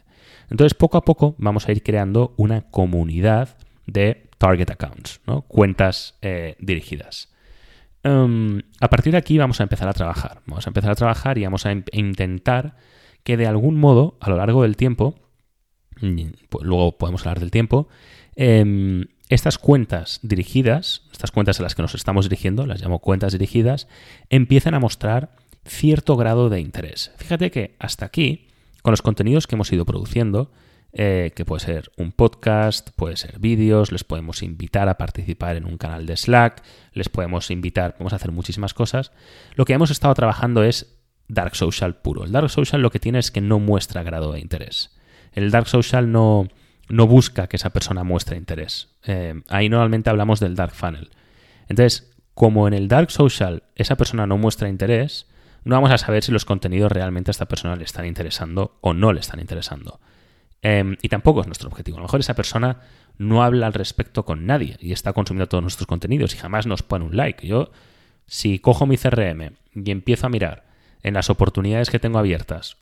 Entonces, 0.50 0.74
poco 0.74 0.96
a 0.96 1.04
poco 1.04 1.34
vamos 1.38 1.68
a 1.68 1.72
ir 1.72 1.82
creando 1.82 2.34
una 2.36 2.62
comunidad 2.62 3.56
de 3.86 4.28
target 4.38 4.70
accounts, 4.70 5.20
¿no? 5.26 5.42
cuentas 5.42 6.14
eh, 6.22 6.56
dirigidas. 6.60 7.28
Em, 8.02 8.62
a 8.80 8.88
partir 8.88 9.12
de 9.12 9.18
aquí 9.18 9.36
vamos 9.38 9.60
a 9.60 9.64
empezar 9.64 9.88
a 9.88 9.92
trabajar. 9.92 10.42
Vamos 10.46 10.66
a 10.66 10.70
empezar 10.70 10.90
a 10.92 10.94
trabajar 10.94 11.38
y 11.38 11.44
vamos 11.44 11.66
a 11.66 11.72
intentar 11.92 12.76
que 13.24 13.36
de 13.36 13.46
algún 13.46 13.76
modo, 13.76 14.16
a 14.20 14.30
lo 14.30 14.36
largo 14.36 14.62
del 14.62 14.76
tiempo, 14.76 15.16
pues 16.48 16.64
luego 16.64 16.96
podemos 16.96 17.22
hablar 17.22 17.40
del 17.40 17.50
tiempo, 17.50 17.88
em, 18.36 19.06
estas 19.28 19.58
cuentas 19.58 20.20
dirigidas, 20.22 21.02
estas 21.12 21.32
cuentas 21.32 21.60
a 21.60 21.62
las 21.62 21.74
que 21.74 21.82
nos 21.82 21.94
estamos 21.94 22.26
dirigiendo, 22.26 22.66
las 22.66 22.80
llamo 22.80 23.00
cuentas 23.00 23.32
dirigidas, 23.32 23.88
empiezan 24.30 24.74
a 24.74 24.80
mostrar 24.80 25.34
cierto 25.66 26.16
grado 26.16 26.48
de 26.48 26.60
interés. 26.60 27.12
Fíjate 27.18 27.50
que 27.50 27.76
hasta 27.78 28.06
aquí, 28.06 28.47
con 28.88 28.92
los 28.94 29.02
contenidos 29.02 29.46
que 29.46 29.54
hemos 29.54 29.70
ido 29.70 29.84
produciendo, 29.84 30.50
eh, 30.94 31.32
que 31.36 31.44
puede 31.44 31.60
ser 31.60 31.92
un 31.98 32.10
podcast, 32.10 32.88
puede 32.96 33.18
ser 33.18 33.38
vídeos, 33.38 33.92
les 33.92 34.02
podemos 34.02 34.42
invitar 34.42 34.88
a 34.88 34.96
participar 34.96 35.56
en 35.56 35.66
un 35.66 35.76
canal 35.76 36.06
de 36.06 36.16
Slack, 36.16 36.62
les 36.94 37.10
podemos 37.10 37.50
invitar, 37.50 37.92
podemos 37.92 38.14
hacer 38.14 38.32
muchísimas 38.32 38.72
cosas. 38.72 39.12
Lo 39.56 39.66
que 39.66 39.74
hemos 39.74 39.90
estado 39.90 40.14
trabajando 40.14 40.62
es 40.62 40.98
Dark 41.28 41.54
Social 41.54 41.96
puro. 41.96 42.24
El 42.24 42.32
Dark 42.32 42.48
Social 42.48 42.80
lo 42.80 42.88
que 42.90 42.98
tiene 42.98 43.18
es 43.18 43.30
que 43.30 43.42
no 43.42 43.58
muestra 43.58 44.02
grado 44.02 44.32
de 44.32 44.40
interés. 44.40 44.96
El 45.32 45.50
Dark 45.50 45.68
Social 45.68 46.10
no, 46.10 46.48
no 46.88 47.06
busca 47.06 47.46
que 47.46 47.56
esa 47.56 47.68
persona 47.68 48.04
muestre 48.04 48.38
interés. 48.38 48.88
Eh, 49.04 49.34
ahí 49.48 49.68
normalmente 49.68 50.08
hablamos 50.08 50.40
del 50.40 50.54
Dark 50.54 50.72
Funnel. 50.72 51.10
Entonces, 51.68 52.16
como 52.32 52.66
en 52.66 52.72
el 52.72 52.88
Dark 52.88 53.10
Social 53.10 53.64
esa 53.74 53.96
persona 53.96 54.26
no 54.26 54.38
muestra 54.38 54.70
interés, 54.70 55.26
no 55.68 55.74
vamos 55.74 55.90
a 55.90 55.98
saber 55.98 56.24
si 56.24 56.32
los 56.32 56.46
contenidos 56.46 56.90
realmente 56.90 57.30
a 57.30 57.32
esta 57.32 57.46
persona 57.46 57.76
le 57.76 57.84
están 57.84 58.06
interesando 58.06 58.78
o 58.80 58.94
no 58.94 59.12
le 59.12 59.20
están 59.20 59.38
interesando. 59.38 60.00
Em, 60.62 60.96
y 61.02 61.10
tampoco 61.10 61.42
es 61.42 61.46
nuestro 61.46 61.68
objetivo. 61.68 61.98
A 61.98 62.00
lo 62.00 62.06
mejor 62.06 62.20
esa 62.20 62.32
persona 62.32 62.80
no 63.18 63.42
habla 63.42 63.66
al 63.66 63.74
respecto 63.74 64.24
con 64.24 64.46
nadie 64.46 64.78
y 64.80 64.92
está 64.92 65.12
consumiendo 65.12 65.46
todos 65.46 65.60
nuestros 65.60 65.86
contenidos 65.86 66.34
y 66.34 66.38
jamás 66.38 66.66
nos 66.66 66.82
pone 66.82 67.04
un 67.04 67.16
like. 67.18 67.46
Yo, 67.46 67.70
si 68.26 68.60
cojo 68.60 68.86
mi 68.86 68.96
CRM 68.96 69.56
y 69.74 69.90
empiezo 69.90 70.26
a 70.26 70.30
mirar 70.30 70.64
en 71.02 71.12
las 71.12 71.28
oportunidades 71.28 71.90
que 71.90 71.98
tengo 71.98 72.18
abiertas, 72.18 72.78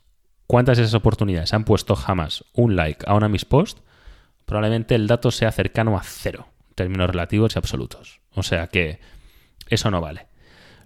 cuántas 0.47 0.77
de 0.77 0.85
esas 0.85 0.95
oportunidades 0.95 1.53
han 1.53 1.65
puesto 1.65 1.93
jamás 1.93 2.45
un 2.53 2.77
like 2.77 3.03
a 3.05 3.15
una 3.15 3.27
de 3.27 3.33
mis 3.33 3.43
posts, 3.43 3.81
probablemente 4.45 4.95
el 4.95 5.07
dato 5.07 5.31
sea 5.31 5.51
cercano 5.51 5.97
a 5.97 6.03
cero, 6.03 6.47
en 6.69 6.75
términos 6.75 7.09
relativos 7.09 7.53
y 7.53 7.59
absolutos. 7.59 8.21
O 8.33 8.43
sea 8.43 8.67
que 8.67 9.01
eso 9.67 9.91
no 9.91 9.99
vale. 9.99 10.27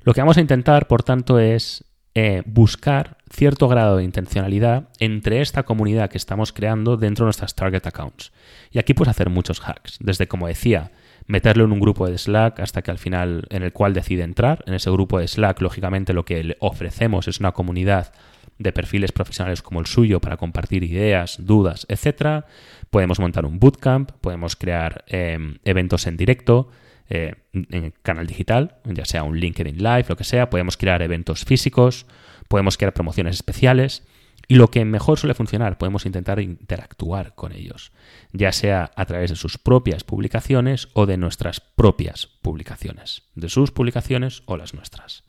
Lo 0.02 0.16
que 0.16 0.22
vamos 0.22 0.38
a 0.38 0.42
intentar, 0.42 0.88
por 0.88 1.04
tanto, 1.04 1.38
es 1.38 1.86
eh, 2.14 2.44
buscar 2.46 3.18
cierto 3.30 3.68
grado 3.68 3.98
de 3.98 4.04
intencionalidad 4.04 4.90
entre 5.00 5.42
esta 5.42 5.64
comunidad 5.64 6.10
que 6.10 6.18
estamos 6.18 6.52
creando 6.52 6.98
dentro 6.98 7.24
de 7.24 7.28
nuestras 7.28 7.56
target 7.56 7.86
accounts. 7.88 8.32
Y 8.72 8.80
aquí 8.80 8.94
puedes 8.94 9.12
hacer 9.12 9.30
muchos 9.30 9.62
hacks, 9.62 9.98
desde 10.02 10.28
como 10.28 10.48
decía, 10.48 10.92
meterlo 11.28 11.64
en 11.64 11.72
un 11.72 11.80
grupo 11.80 12.08
de 12.08 12.18
Slack 12.18 12.60
hasta 12.60 12.82
que 12.82 12.92
al 12.92 12.98
final 12.98 13.46
en 13.50 13.64
el 13.64 13.72
cual 13.72 13.94
decide 13.94 14.24
entrar. 14.24 14.64
En 14.68 14.74
ese 14.74 14.92
grupo 14.92 15.20
de 15.20 15.28
Slack, 15.28 15.62
lógicamente, 15.62 16.14
lo 16.14 16.26
que 16.26 16.44
le 16.44 16.58
ofrecemos 16.60 17.28
es 17.28 17.40
una 17.40 17.54
comunidad 17.54 18.12
de 18.60 18.72
perfiles 18.72 19.12
profesionales 19.12 19.62
como 19.62 19.80
el 19.80 19.86
suyo 19.86 20.20
para 20.20 20.38
compartir 20.38 20.84
ideas, 20.84 21.38
dudas, 21.40 21.86
etc. 21.90 22.46
Podemos 22.90 23.20
montar 23.20 23.46
un 23.46 23.60
bootcamp, 23.60 24.12
podemos 24.20 24.56
crear 24.56 25.04
em, 25.08 25.58
eventos 25.64 26.06
en 26.08 26.18
directo, 26.18 26.70
eh, 27.14 27.36
en 27.52 27.84
el 27.84 27.94
canal 28.04 28.26
digital, 28.26 28.78
ya 28.86 29.04
sea 29.04 29.24
un 29.24 29.38
LinkedIn 29.38 29.84
Live, 29.84 30.06
lo 30.08 30.16
que 30.16 30.24
sea, 30.24 30.50
podemos 30.50 30.78
crear 30.78 31.02
eventos 31.02 31.44
físicos, 31.44 32.06
podemos 32.48 32.78
crear 32.78 32.94
promociones 32.94 33.36
especiales 33.36 34.08
y 34.48 34.56
lo 34.56 34.70
que 34.70 34.86
mejor 34.86 35.20
suele 35.20 35.34
funcionar, 35.34 35.78
podemos 35.78 36.06
intentar 36.06 36.40
interactuar 36.40 37.36
con 37.36 37.52
ellos, 37.52 37.92
ya 38.32 38.54
sea 38.54 38.92
a 38.96 39.06
través 39.06 39.30
de 39.30 39.36
sus 39.36 39.58
propias 39.58 40.06
publicaciones 40.06 40.88
o 40.94 41.06
de 41.06 41.18
nuestras 41.18 41.60
propias 41.60 42.28
publicaciones, 42.42 43.24
de 43.36 43.50
sus 43.50 43.72
publicaciones 43.72 44.44
o 44.46 44.56
las 44.56 44.74
nuestras. 44.74 45.26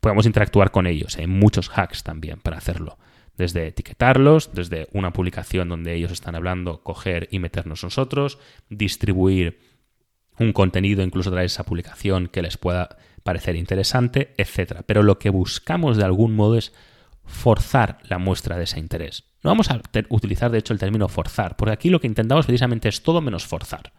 Podemos 0.00 0.24
interactuar 0.24 0.70
con 0.70 0.86
ellos, 0.86 1.18
hay 1.18 1.26
muchos 1.26 1.70
hacks 1.76 2.04
también 2.04 2.40
para 2.40 2.56
hacerlo 2.56 2.96
desde 3.36 3.66
etiquetarlos, 3.66 4.54
desde 4.54 4.88
una 4.92 5.12
publicación 5.12 5.68
donde 5.68 5.94
ellos 5.94 6.12
están 6.12 6.34
hablando, 6.34 6.82
coger 6.82 7.28
y 7.30 7.38
meternos 7.38 7.82
nosotros, 7.82 8.38
distribuir 8.68 9.71
un 10.38 10.52
contenido 10.52 11.02
incluso 11.02 11.30
de 11.30 11.44
esa 11.44 11.64
publicación 11.64 12.28
que 12.28 12.42
les 12.42 12.56
pueda 12.56 12.96
parecer 13.22 13.56
interesante, 13.56 14.34
etc. 14.36 14.82
Pero 14.86 15.02
lo 15.02 15.18
que 15.18 15.30
buscamos 15.30 15.96
de 15.96 16.04
algún 16.04 16.34
modo 16.34 16.56
es 16.56 16.72
forzar 17.24 17.98
la 18.04 18.18
muestra 18.18 18.56
de 18.56 18.64
ese 18.64 18.78
interés. 18.78 19.24
No 19.42 19.50
vamos 19.50 19.70
a 19.70 19.80
utilizar 20.08 20.50
de 20.50 20.58
hecho 20.58 20.72
el 20.72 20.78
término 20.78 21.08
forzar, 21.08 21.56
porque 21.56 21.72
aquí 21.72 21.90
lo 21.90 22.00
que 22.00 22.06
intentamos 22.06 22.46
precisamente 22.46 22.88
es 22.88 23.02
todo 23.02 23.20
menos 23.20 23.46
forzar. 23.46 23.92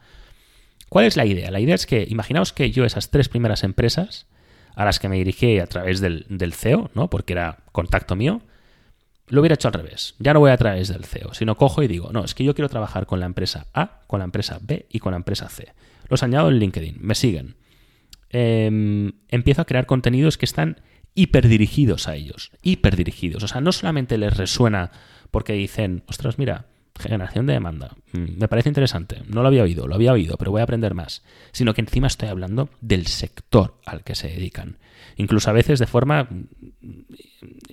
¿Cuál 0.90 1.06
es 1.06 1.18
la 1.18 1.25
idea? 1.25 1.52
La 1.52 1.60
idea 1.60 1.75
es 1.75 1.86
que 1.86 2.06
imaginaos 2.08 2.54
que 2.54 2.72
yo 2.72 2.86
esas 2.86 3.10
tres 3.10 3.30
primeras 3.30 3.63
empresas 3.63 4.28
a 4.75 4.86
las 4.86 5.00
que 5.00 5.10
me 5.10 5.18
dirigí 5.18 5.60
a 5.60 5.68
través 5.68 6.02
del, 6.02 6.25
del 6.30 6.54
CEO, 6.54 6.92
¿no? 6.94 7.10
porque 7.10 7.34
era 7.34 7.58
contacto 7.72 8.16
mío, 8.16 8.42
lo 9.28 9.42
hubiera 9.42 9.56
hecho 9.56 9.68
al 9.68 9.74
revés. 9.74 10.16
Ya 10.20 10.34
no 10.34 10.40
voy 10.40 10.52
a 10.52 10.58
través 10.58 10.90
del 10.90 11.06
CEO, 11.06 11.34
sino 11.34 11.56
cojo 11.56 11.82
y 11.84 11.88
digo, 11.88 12.12
no, 12.12 12.24
es 12.24 12.36
que 12.36 12.44
yo 12.44 12.54
quiero 12.54 12.70
trabajar 12.70 13.06
con 13.06 13.20
la 13.20 13.25
empresa 13.25 13.68
A, 13.74 14.02
con 14.08 14.20
la 14.20 14.25
empresa 14.25 14.60
B 14.62 14.86
y 14.90 15.00
con 15.00 15.12
la 15.12 15.18
empresa 15.18 15.50
C. 15.50 15.74
Los 16.10 16.24
añado 16.24 16.50
en 16.50 16.60
LinkedIn, 16.60 16.98
me 17.00 17.15
siguen. 17.15 17.55
Em, 18.29 19.13
empiezo 19.29 19.62
a 19.62 19.65
crear 19.65 19.86
contenidos 19.86 20.38
que 20.38 20.45
están 20.45 20.81
hiperdirigidos 21.15 22.07
a 22.07 22.15
ellos, 22.15 22.51
hiperdirigidos. 22.62 23.43
O 23.43 23.48
sea, 23.48 23.62
no 23.62 23.72
solamente 23.72 24.17
les 24.17 24.36
resuena 24.36 24.91
porque 25.31 25.53
dicen, 25.53 26.03
ostras, 26.07 26.39
mira, 26.39 26.65
generación 27.00 27.45
de 27.45 27.53
demanda, 27.53 27.95
mm, 28.12 28.39
me 28.39 28.48
parece 28.48 28.69
interesante, 28.69 29.22
no 29.27 29.41
lo 29.41 29.48
había 29.48 29.63
oído, 29.63 29.88
lo 29.88 29.95
había 29.95 30.13
oído, 30.13 30.38
pero 30.38 30.51
voy 30.51 30.62
a 30.62 30.63
aprender 30.63 30.93
más, 30.93 31.24
sino 31.51 31.74
que 31.74 31.81
encima 31.81 32.07
estoy 32.07 32.29
hablando 32.29 32.69
del 32.81 33.07
sector 33.07 33.79
al 33.86 34.03
que 34.03 34.15
se 34.15 34.27
dedican. 34.27 34.77
Incluso 35.15 35.50
a 35.50 35.53
veces 35.53 35.79
de 35.79 35.88
forma 35.88 36.29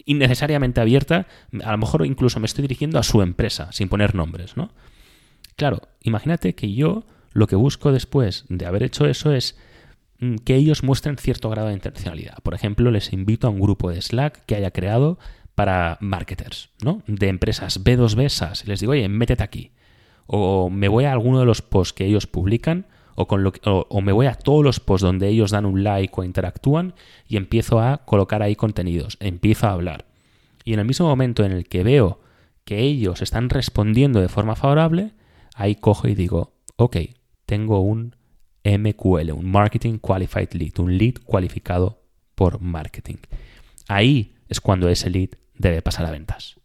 innecesariamente 0.04 0.80
abierta, 0.80 1.26
a 1.62 1.72
lo 1.72 1.78
mejor 1.78 2.04
incluso 2.06 2.40
me 2.40 2.46
estoy 2.46 2.62
dirigiendo 2.62 2.98
a 2.98 3.02
su 3.02 3.22
empresa, 3.22 3.70
sin 3.72 3.88
poner 3.88 4.14
nombres, 4.14 4.56
¿no? 4.56 4.72
Claro, 5.56 5.82
imagínate 6.02 6.54
que 6.54 6.72
yo 6.72 7.04
lo 7.32 7.46
que 7.46 7.56
busco 7.56 7.92
después 7.92 8.44
de 8.48 8.66
haber 8.66 8.82
hecho 8.82 9.06
eso 9.06 9.32
es 9.32 9.56
mm, 10.18 10.36
que 10.36 10.56
ellos 10.56 10.82
muestren 10.82 11.16
cierto 11.16 11.50
grado 11.50 11.68
de 11.68 11.74
intencionalidad. 11.74 12.38
Por 12.42 12.54
ejemplo, 12.54 12.90
les 12.90 13.12
invito 13.12 13.46
a 13.46 13.50
un 13.50 13.60
grupo 13.60 13.90
de 13.90 14.00
Slack 14.00 14.44
que 14.46 14.56
haya 14.56 14.70
creado 14.70 15.18
para 15.54 15.98
marketers, 16.00 16.70
¿no? 16.82 17.02
De 17.06 17.28
empresas 17.28 17.84
B2B 17.84 18.28
SaaS. 18.28 18.66
Les 18.66 18.80
digo, 18.80 18.92
oye, 18.92 19.08
métete 19.08 19.42
aquí. 19.42 19.72
O 20.26 20.70
me 20.70 20.88
voy 20.88 21.04
a 21.04 21.12
alguno 21.12 21.40
de 21.40 21.46
los 21.46 21.60
posts 21.60 21.92
que 21.92 22.06
ellos 22.06 22.26
publican, 22.26 22.86
o, 23.16 23.24
o, 23.24 24.00
me 24.00 24.12
voy 24.12 24.26
a 24.26 24.34
todos 24.34 24.64
los 24.64 24.80
posts 24.80 25.02
donde 25.02 25.28
ellos 25.28 25.50
dan 25.50 25.66
un 25.66 25.84
like 25.84 26.14
o 26.16 26.24
interactúan 26.24 26.94
y 27.28 27.36
empiezo 27.36 27.80
a 27.80 27.98
colocar 28.06 28.42
ahí 28.42 28.56
contenidos, 28.56 29.18
empiezo 29.20 29.66
a 29.66 29.72
hablar. 29.72 30.06
Y 30.64 30.72
en 30.72 30.78
el 30.80 30.86
mismo 30.86 31.06
momento 31.06 31.44
en 31.44 31.52
el 31.52 31.68
que 31.68 31.82
veo 31.82 32.20
que 32.64 32.78
ellos 32.78 33.20
están 33.20 33.50
respondiendo 33.50 34.20
de 34.20 34.28
forma 34.28 34.56
favorable, 34.56 35.12
ahí 35.54 35.74
cojo 35.74 36.08
y 36.08 36.14
digo, 36.14 36.54
ok, 36.76 36.96
tengo 37.50 37.80
un 37.80 38.14
MQL, 38.62 39.32
un 39.32 39.50
Marketing 39.50 39.98
Qualified 39.98 40.52
Lead, 40.52 40.78
un 40.78 40.96
lead 40.96 41.14
cualificado 41.24 42.00
por 42.36 42.60
marketing. 42.60 43.16
Ahí 43.88 44.36
es 44.48 44.60
cuando 44.60 44.88
ese 44.88 45.10
lead 45.10 45.30
debe 45.54 45.82
pasar 45.82 46.06
a 46.06 46.12
ventas. 46.12 46.60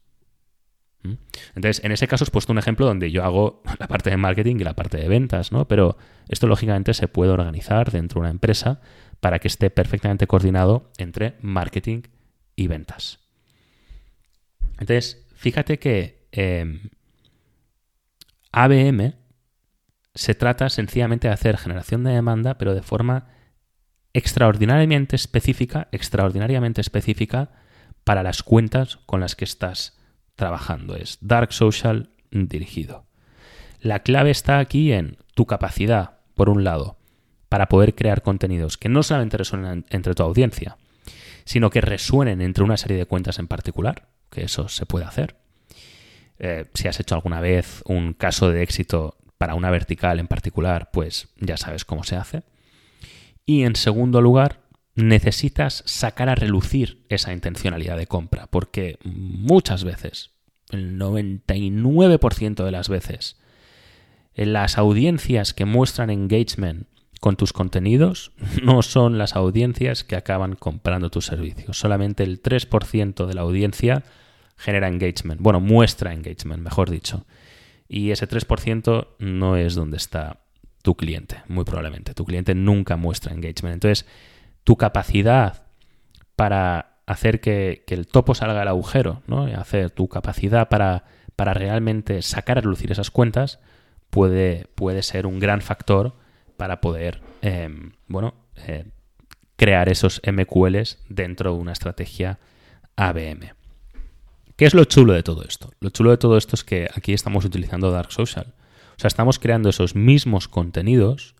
¿Mm? 1.01 1.13
Entonces, 1.56 1.84
en 1.84 1.92
ese 1.92 2.08
caso 2.08 2.24
os 2.24 2.27
he 2.27 2.32
puesto 2.32 2.51
un 2.51 2.60
ejemplo 2.60 2.86
donde 2.86 3.10
yo 3.10 3.24
hago 3.24 3.63
la 3.80 3.88
parte 3.88 4.12
de 4.12 4.18
marketing 4.18 4.58
y 4.60 4.63
la 4.63 4.75
parte 4.75 4.98
de 4.98 5.08
ventas, 5.08 5.51
¿no? 5.51 5.68
Pero 5.68 5.98
esto 6.30 6.46
lógicamente 6.46 6.94
se 6.94 7.08
puede 7.08 7.32
organizar 7.32 7.92
dentro 7.92 8.20
de 8.20 8.25
una 8.25 8.30
empresa 8.30 8.80
para 9.22 9.39
que 9.39 9.48
esté 9.48 9.72
perfectamente 9.72 10.27
coordinado 10.27 10.92
entre 11.00 11.34
marketing 11.42 12.04
y 12.56 12.68
ventas. 12.68 13.22
Entonces, 14.74 15.25
fíjate 15.34 15.80
que 15.80 16.27
ABM 18.51 19.01
em, 19.01 19.25
se 20.15 20.34
trata 20.34 20.69
sencillamente 20.69 21.27
de 21.27 21.34
hacer 21.34 21.57
generación 21.57 22.03
de 22.03 22.13
demanda, 22.13 22.57
pero 22.57 22.74
de 22.74 22.81
forma 22.81 23.27
extraordinariamente 24.13 25.17
específica, 25.17 25.89
extraordinariamente 25.91 26.79
específica 26.79 27.51
para 28.05 28.24
las 28.24 28.41
cuentas 28.41 28.98
con 29.05 29.19
las 29.19 29.36
que 29.36 29.43
estás 29.43 30.00
trabajando. 30.36 30.95
Es 30.95 31.17
Dark 31.19 31.51
Social 31.51 32.12
dirigido. 32.31 33.05
La 33.81 34.00
clave 34.00 34.31
está 34.31 34.60
aquí 34.60 34.93
en 34.93 35.17
tu 35.34 35.45
capacidad, 35.45 36.19
por 36.34 36.50
un 36.50 36.63
lado, 36.63 36.98
para 37.50 37.67
poder 37.67 37.93
crear 37.93 38.22
contenidos 38.22 38.77
que 38.77 38.89
no 38.89 39.03
solamente 39.03 39.38
resuenen 39.38 39.86
entre 39.89 40.13
tu 40.13 40.24
audiencia, 40.24 40.77
sino 41.43 41.69
que 41.69 41.81
resuenen 41.81 42.41
entre 42.41 42.63
una 42.63 42.77
serie 42.77 42.98
de 42.98 43.05
cuentas 43.05 43.38
en 43.38 43.48
particular, 43.48 44.07
que 44.29 44.43
eso 44.43 44.69
se 44.69 44.86
puede 44.86 45.05
hacer. 45.05 45.36
Eh, 46.39 46.65
si 46.74 46.88
has 46.88 47.00
hecho 47.00 47.15
alguna 47.15 47.41
vez 47.41 47.81
un 47.86 48.13
caso 48.13 48.50
de 48.50 48.63
éxito 48.63 49.17
para 49.38 49.56
una 49.56 49.72
vertical 49.72 50.20
en 50.20 50.27
particular, 50.27 50.89
pues 50.92 51.30
ya 51.38 51.58
sabes 51.58 51.86
cómo 51.86 52.04
se 52.04 52.15
hace. 52.15 52.44
Y 53.46 53.63
en 53.63 53.75
segundo 53.75 54.22
lugar, 54.22 54.62
necesitas 54.96 55.84
sacar 55.86 56.30
a 56.30 56.36
relucir 56.36 57.06
esa 57.10 57.34
intencionalidad 57.34 57.98
de 57.98 58.08
compra, 58.08 58.48
porque 58.48 58.98
muchas 59.04 59.84
veces, 59.84 60.32
el 60.72 60.98
99% 60.98 62.63
de 62.63 62.72
las 62.72 62.89
veces, 62.89 63.38
las 64.36 64.77
audiencias 64.77 65.54
que 65.54 65.65
muestran 65.65 66.10
engagement 66.10 66.88
con 67.20 67.36
tus 67.36 67.54
contenidos 67.54 68.32
no 68.63 68.82
son 68.82 69.18
las 69.18 69.36
audiencias 69.36 70.04
que 70.04 70.15
acaban 70.15 70.56
comprando 70.56 71.10
tus 71.10 71.25
servicios. 71.25 71.77
Solamente 71.77 72.24
el 72.24 72.42
3% 72.42 73.25
de 73.25 73.34
la 73.34 73.42
audiencia 73.42 74.04
genera 74.58 74.88
engagement, 74.88 75.42
bueno, 75.42 75.60
muestra 75.60 76.13
engagement, 76.13 76.63
mejor 76.63 76.89
dicho. 76.89 77.25
Y 77.88 78.12
ese 78.12 78.27
3% 78.27 79.08
no 79.20 79.58
es 79.58 79.75
donde 79.75 79.98
está 79.98 80.39
tu 80.82 80.96
cliente, 80.96 81.38
muy 81.48 81.65
probablemente. 81.65 82.13
Tu 82.13 82.25
cliente 82.25 82.56
nunca 82.56 82.96
muestra 82.96 83.34
engagement. 83.34 83.75
Entonces, 83.75 84.06
tu 84.63 84.77
capacidad 84.77 85.63
para 86.36 87.00
hacer 87.06 87.39
que, 87.39 87.84
el 87.88 88.08
topo 88.08 88.36
salga 88.36 88.60
del 88.60 88.68
agujero, 88.68 89.22
¿no? 89.27 89.46
hacer 89.46 89.92
tu 89.92 90.08
capacidad 90.08 90.70
para, 90.70 91.06
para 91.36 91.54
realmente 91.54 92.22
sacar 92.22 92.58
a 92.58 92.62
relucir 92.62 92.92
esas 92.92 93.12
cuentas 93.12 93.60
puede, 94.10 94.68
puede 94.75 95.04
ser 95.04 95.25
un 95.27 95.39
gran 95.39 95.62
factor 95.62 96.15
para 96.58 96.82
poder, 96.82 97.22
em, 97.42 97.94
bueno, 98.08 98.34
eh, 98.68 98.86
crear 99.56 99.89
esos 99.89 100.22
MQLs 100.25 101.00
dentro 101.10 101.54
de 101.54 101.60
una 101.60 101.74
estrategia 101.74 102.39
ABM. 102.96 103.55
¿Qué 104.56 104.66
es 104.66 104.74
lo 104.74 104.86
chulo 104.86 105.12
de 105.12 105.22
todo 105.22 105.44
esto? 105.44 105.72
Lo 105.82 105.90
chulo 105.90 106.12
de 106.12 106.18
todo 106.18 106.38
esto 106.38 106.56
es 106.56 106.64
que 106.64 106.88
aquí 106.96 107.12
estamos 107.12 107.44
utilizando 107.44 107.92
Dark 107.92 108.14
Social. 108.14 108.54
O 108.96 109.00
sea, 109.00 109.10
estamos 109.10 109.38
creando 109.38 109.68
esos 109.68 109.96
mismos 109.96 110.48
contenidos 110.48 111.36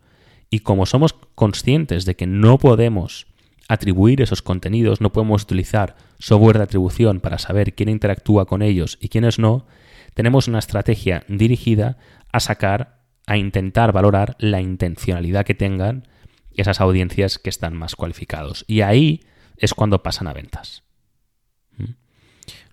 y 0.50 0.60
como 0.60 0.86
somos 0.86 1.16
conscientes 1.34 2.04
de 2.04 2.18
que 2.18 2.28
no 2.28 2.58
podemos 2.58 3.28
atribuir 3.70 4.22
esos 4.22 4.42
contenidos, 4.42 5.00
no 5.00 5.14
podemos 5.14 5.44
utilizar 5.44 5.96
software 6.20 6.58
de 6.58 6.66
atribución 6.66 7.22
para 7.22 7.40
saber 7.40 7.74
quién 7.74 7.88
interactúa 7.88 8.46
con 8.48 8.62
ellos 8.62 8.98
y 9.00 9.08
quiénes 9.08 9.40
no, 9.40 9.66
tenemos 10.14 10.50
una 10.50 10.60
estrategia 10.60 11.24
dirigida 11.30 11.98
a 12.34 12.42
sacar, 12.42 13.00
a 13.28 13.38
intentar 13.38 13.94
valorar 13.94 14.36
la 14.40 14.60
intencionalidad 14.60 15.46
que 15.46 15.56
tengan 15.56 16.06
esas 16.54 16.82
audiencias 16.82 17.40
que 17.40 17.50
están 17.50 17.76
más 17.76 17.96
cualificados. 17.96 18.66
Y 18.68 18.82
ahí 18.82 19.22
es 19.56 19.74
cuando 19.74 20.04
pasan 20.04 20.28
a 20.28 20.34
ventas. 20.34 20.85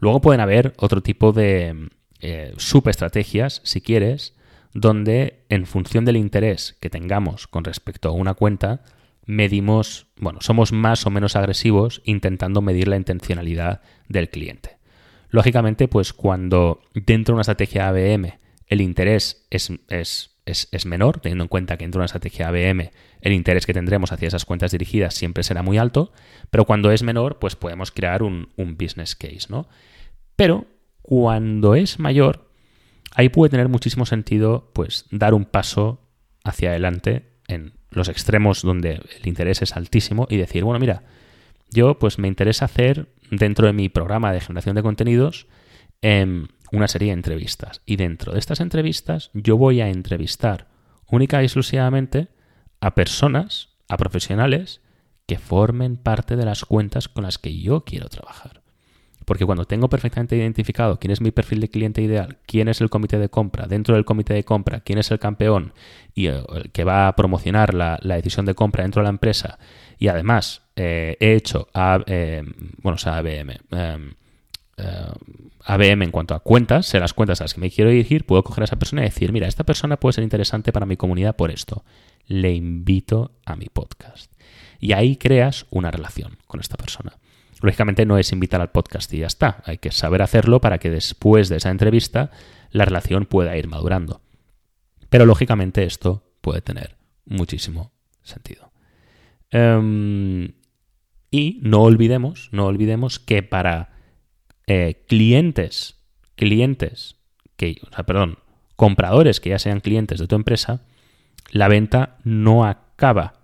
Luego 0.02 0.21
pueden 0.21 0.41
haber 0.41 0.75
otro 0.78 1.00
tipo 1.00 1.30
de 1.30 1.88
eh, 2.19 2.54
subestrategias, 2.56 3.60
si 3.62 3.80
quieres, 3.80 4.34
donde 4.75 5.45
en 5.49 5.65
función 5.65 6.04
del 6.04 6.17
interés 6.17 6.76
que 6.80 6.91
tengamos 6.91 7.47
con 7.47 7.62
respecto 7.62 8.08
a 8.08 8.12
una 8.12 8.34
cuenta, 8.34 8.82
medimos, 9.26 10.08
bueno, 10.17 10.41
somos 10.41 10.73
más 10.73 11.06
o 11.06 11.10
menos 11.10 11.36
agresivos 11.36 12.02
intentando 12.04 12.62
medir 12.62 12.88
la 12.88 12.97
intencionalidad 12.97 13.80
del 14.08 14.28
cliente. 14.28 14.76
Lógicamente, 15.30 15.86
pues 15.86 16.12
cuando 16.12 16.80
dentro 16.95 17.34
de 17.34 17.36
una 17.36 17.43
estrategia 17.43 17.86
ABM 17.86 18.41
el 18.67 18.80
interés 18.80 19.47
es, 19.50 19.71
es, 19.88 20.84
menor, 20.84 21.21
teniendo 21.21 21.45
en 21.45 21.49
cuenta 21.49 21.76
que 21.76 21.84
dentro 21.84 22.00
de 22.00 22.02
una 22.02 22.06
estrategia 22.06 22.49
ABM 22.49 22.91
el 23.21 23.32
interés 23.32 23.67
que 23.67 23.73
tendremos 23.73 24.10
hacia 24.10 24.26
esas 24.26 24.47
cuentas 24.47 24.73
dirigidas 24.73 25.15
siempre 25.15 25.45
será 25.45 25.62
muy 25.62 25.78
alto, 25.78 26.12
pero 26.50 26.65
cuando 26.65 26.91
es 26.91 27.04
menor, 27.04 27.38
pues 27.38 27.54
podemos 27.54 27.93
crear 27.93 28.25
un, 28.25 28.49
un 28.56 28.76
business 28.76 29.15
case, 29.15 29.47
¿no? 29.49 29.69
Pero 30.36 30.66
cuando 31.02 31.75
es 31.75 31.99
mayor, 31.99 32.49
ahí 33.14 33.28
puede 33.28 33.50
tener 33.50 33.68
muchísimo 33.68 34.06
sentido 34.06 34.71
pues 34.73 35.06
dar 35.10 35.34
un 35.34 35.45
paso 35.45 36.00
hacia 36.45 36.71
adelante 36.71 37.32
en 37.49 37.75
los 37.90 38.08
extremos 38.08 38.62
donde 38.62 39.02
el 39.21 39.26
interés 39.26 39.62
es 39.62 39.76
altísimo 39.76 40.26
y 40.30 40.36
decir, 40.36 40.64
bueno, 40.64 40.80
mira, 40.80 41.02
yo 41.71 41.99
pues 41.99 42.18
me 42.18 42.28
interesa 42.28 42.66
hacer 42.66 43.08
dentro 43.30 43.66
de 43.66 43.73
mi 43.73 43.88
programa 43.88 44.32
de 44.32 44.40
generación 44.40 44.76
de 44.76 44.82
contenidos 44.82 45.47
em, 46.00 46.49
una 46.71 46.88
serie 46.88 47.08
de 47.08 47.14
entrevistas. 47.14 47.82
Y 47.86 47.97
dentro 47.97 48.32
de 48.32 48.38
estas 48.38 48.60
entrevistas 48.60 49.30
yo 49.34 49.56
voy 49.56 49.80
a 49.80 49.88
entrevistar 49.88 50.68
única 51.10 51.42
y 51.42 51.45
exclusivamente 51.45 52.28
a 52.80 52.95
personas, 52.95 53.71
a 53.88 53.97
profesionales 53.97 54.80
que 55.26 55.38
formen 55.38 55.97
parte 55.97 56.36
de 56.36 56.45
las 56.45 56.64
cuentas 56.64 57.08
con 57.08 57.25
las 57.25 57.38
que 57.38 57.58
yo 57.58 57.84
quiero 57.84 58.08
trabajar. 58.08 58.62
Porque 59.25 59.47
cuando 59.47 59.65
tengo 59.65 59.89
perfectamente 59.89 60.37
identificado 60.37 60.99
quién 60.99 61.11
es 61.11 61.21
mi 61.21 61.30
perfil 61.30 61.61
de 61.61 61.69
cliente 61.69 62.02
ideal, 62.02 62.39
quién 62.47 62.69
es 62.69 62.80
el 62.80 62.91
comité 62.91 63.19
de 63.19 63.28
compra, 63.28 63.67
dentro 63.67 63.95
del 63.95 64.04
comité 64.04 64.35
de 64.35 64.45
compra, 64.45 64.80
quién 64.80 64.99
es 64.99 65.11
el 65.11 65.19
campeón 65.19 65.73
y 66.15 66.26
el 66.26 66.71
que 66.73 66.85
va 66.85 67.08
a 67.08 67.17
promocionar 67.17 67.75
la, 67.75 67.99
decisión 68.02 68.47
de 68.47 68.54
compra 68.54 68.82
dentro 68.82 69.00
de 69.00 69.04
la 69.04 69.11
empresa, 69.11 69.58
y 69.99 70.08
además 70.08 70.63
eh, 70.76 71.17
he 71.21 71.35
hecho 71.35 71.69
eh, 72.06 72.43
bueno, 72.82 72.99
ABM, 73.04 73.58
eh, 73.71 74.13
ABM 75.65 76.02
en 76.02 76.11
cuanto 76.11 76.35
a 76.35 76.41
cuentas, 76.41 76.87
sé 76.87 76.99
las 76.99 77.15
cuentas 77.15 77.41
a 77.41 77.45
las 77.45 77.54
que 77.54 77.61
me 77.61 77.71
quiero 77.71 77.91
dirigir, 77.91 78.25
puedo 78.25 78.43
coger 78.43 78.63
a 78.63 78.65
esa 78.65 78.76
persona 78.76 79.02
y 79.02 79.04
decir, 79.04 79.32
mira, 79.32 79.47
esta 79.47 79.65
persona 79.65 79.99
puede 79.99 80.15
ser 80.15 80.25
interesante 80.25 80.73
para 80.73 80.87
mi 80.87 80.97
comunidad 80.97 81.37
por 81.37 81.50
esto. 81.50 81.85
Le 82.26 82.52
invito 82.52 83.32
a 83.45 83.56
mi 83.56 83.67
podcast. 83.67 84.32
Y 84.80 84.93
ahí 84.93 85.17
creas 85.17 85.67
una 85.71 85.91
relación 85.91 86.39
con 86.47 86.61
esta 86.61 86.76
persona. 86.76 87.13
Lógicamente 87.63 88.05
no 88.07 88.19
es 88.19 88.33
invitar 88.33 88.61
al 88.61 88.71
podcast 88.71 89.13
y 89.15 89.19
ya 89.19 89.27
está. 89.27 89.63
Hay 89.65 89.79
que 89.79 89.93
saber 89.93 90.21
hacerlo 90.21 90.61
para 90.61 90.79
que 90.79 90.91
después 90.91 91.49
de 91.49 91.57
esa 91.57 91.71
entrevista 91.71 92.31
la 92.71 92.85
relación 92.85 93.25
pueda 93.27 93.57
ir 93.57 93.69
madurando. 93.69 94.21
Pero 95.09 95.27
lógicamente 95.27 95.85
esto 95.85 96.25
puede 96.41 96.61
tener 96.61 96.97
muchísimo 97.25 97.93
sentido. 98.23 98.73
Em, 99.51 100.55
y 101.31 101.61
no 101.63 101.83
olvidemos, 101.83 102.49
no 102.53 102.67
olvidemos 102.67 103.19
que 103.19 103.43
para 103.43 103.91
eh, 104.67 105.05
clientes, 105.07 105.97
clientes, 106.35 107.17
que, 107.57 107.77
o 107.87 107.95
sea, 107.95 108.05
perdón, 108.05 108.39
compradores 108.77 109.41
que 109.41 109.51
ya 109.51 109.59
sean 109.59 109.81
clientes 109.81 110.19
de 110.19 110.27
tu 110.27 110.35
empresa, 110.35 110.83
la 111.51 111.69
venta 111.69 112.19
no 112.25 112.65
acaba 112.65 113.35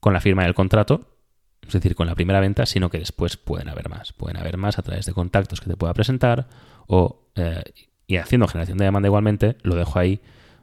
con 0.00 0.12
la 0.12 0.20
firma 0.20 0.44
del 0.44 0.54
contrato, 0.54 1.07
es 1.68 1.74
decir, 1.74 1.94
con 1.94 2.06
la 2.06 2.14
primera 2.14 2.40
venta, 2.40 2.66
sino 2.66 2.90
que 2.90 2.98
después 2.98 3.36
pueden 3.36 3.68
haber 3.68 3.88
más. 3.88 4.12
Pueden 4.12 4.38
haber 4.38 4.56
más 4.56 4.78
a 4.78 4.82
través 4.82 5.06
de 5.06 5.12
contactos 5.12 5.60
que 5.60 5.68
te 5.68 5.76
pueda 5.76 5.94
presentar 5.94 6.48
o, 6.86 7.26
eh, 7.34 7.62
y 8.06 8.16
haciendo 8.16 8.48
generación 8.48 8.78
de 8.78 8.86
demanda 8.86 9.08
igualmente, 9.08 9.56
lo 9.62 9.76
dejo 9.76 9.98
ahí, 9.98 10.20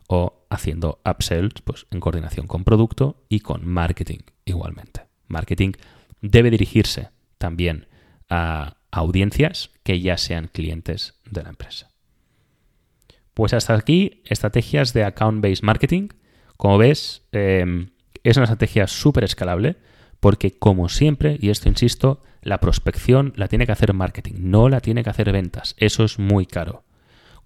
o 0.07 0.45
haciendo 0.49 0.99
upsells 1.05 1.61
pues, 1.63 1.85
en 1.91 1.99
coordinación 1.99 2.47
con 2.47 2.63
producto 2.63 3.23
y 3.29 3.39
con 3.39 3.67
marketing 3.67 4.19
igualmente. 4.45 5.05
Marketing 5.27 5.73
debe 6.21 6.49
dirigirse 6.49 7.09
también 7.37 7.87
a 8.29 8.77
audiencias 8.91 9.71
que 9.83 10.01
ya 10.01 10.17
sean 10.17 10.49
clientes 10.51 11.19
de 11.29 11.43
la 11.43 11.49
empresa. 11.49 11.91
Pues 13.33 13.53
hasta 13.53 13.75
aquí, 13.75 14.23
estrategias 14.25 14.93
de 14.93 15.03
account-based 15.03 15.63
marketing. 15.63 16.09
Como 16.57 16.77
ves, 16.77 17.23
eh, 17.31 17.89
es 18.23 18.37
una 18.37 18.45
estrategia 18.45 18.87
súper 18.87 19.23
escalable 19.23 19.75
porque 20.25 20.57
como 20.57 20.89
siempre, 20.89 21.37
y 21.39 21.51
esto 21.51 21.69
insisto, 21.69 22.23
la 22.41 22.59
prospección 22.59 23.31
la 23.35 23.47
tiene 23.47 23.67
que 23.67 23.73
hacer 23.73 23.93
marketing, 23.93 24.33
no 24.39 24.69
la 24.69 24.79
tiene 24.79 25.03
que 25.03 25.11
hacer 25.11 25.31
ventas. 25.31 25.75
Eso 25.77 26.03
es 26.03 26.17
muy 26.17 26.47
caro. 26.47 26.83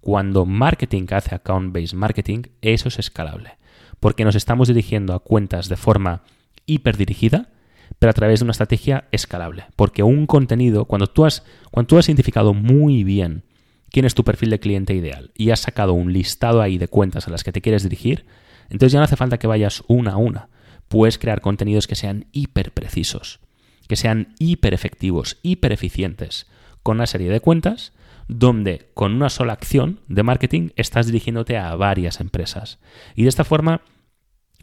Cuando 0.00 0.46
marketing 0.46 1.04
hace 1.10 1.34
account-based 1.34 1.94
marketing, 1.94 2.44
eso 2.62 2.88
es 2.88 2.98
escalable. 2.98 3.58
Porque 4.00 4.24
nos 4.24 4.34
estamos 4.34 4.66
dirigiendo 4.66 5.12
a 5.12 5.18
cuentas 5.18 5.68
de 5.68 5.76
forma 5.76 6.22
hiperdirigida, 6.64 7.50
pero 7.98 8.12
a 8.12 8.14
través 8.14 8.40
de 8.40 8.44
una 8.44 8.52
estrategia 8.52 9.08
escalable. 9.12 9.66
Porque 9.76 10.02
un 10.02 10.26
contenido, 10.26 10.86
cuando 10.86 11.06
tú 11.06 11.26
has, 11.26 11.44
cuando 11.70 11.86
tú 11.86 11.98
has 11.98 12.08
identificado 12.08 12.54
muy 12.54 13.04
bien 13.04 13.44
quién 13.90 14.06
es 14.06 14.14
tu 14.14 14.24
perfil 14.24 14.48
de 14.48 14.58
cliente 14.58 14.94
ideal 14.94 15.32
y 15.34 15.50
has 15.50 15.60
sacado 15.60 15.92
un 15.92 16.14
listado 16.14 16.62
ahí 16.62 16.78
de 16.78 16.88
cuentas 16.88 17.28
a 17.28 17.30
las 17.30 17.44
que 17.44 17.52
te 17.52 17.60
quieres 17.60 17.82
dirigir, 17.82 18.24
entonces 18.70 18.92
ya 18.92 19.00
no 19.00 19.04
hace 19.04 19.16
falta 19.16 19.38
que 19.38 19.46
vayas 19.46 19.84
una 19.86 20.12
a 20.12 20.16
una 20.16 20.48
puedes 20.90 21.18
crear 21.18 21.40
contenidos 21.40 21.86
que 21.86 21.94
sean 21.94 22.26
hiper 22.32 22.72
precisos, 22.72 23.38
que 23.86 23.94
sean 23.94 24.34
hiper 24.40 24.74
efectivos, 24.74 25.38
hiper 25.42 25.70
eficientes, 25.70 26.48
con 26.82 26.96
una 26.96 27.06
serie 27.06 27.30
de 27.30 27.40
cuentas 27.40 27.92
donde 28.26 28.90
con 28.94 29.14
una 29.14 29.30
sola 29.30 29.52
acción 29.52 30.00
de 30.08 30.24
marketing 30.24 30.70
estás 30.74 31.06
dirigiéndote 31.06 31.56
a 31.56 31.76
varias 31.76 32.20
empresas. 32.20 32.80
Y 33.14 33.22
de 33.22 33.28
esta 33.28 33.44
forma 33.44 33.82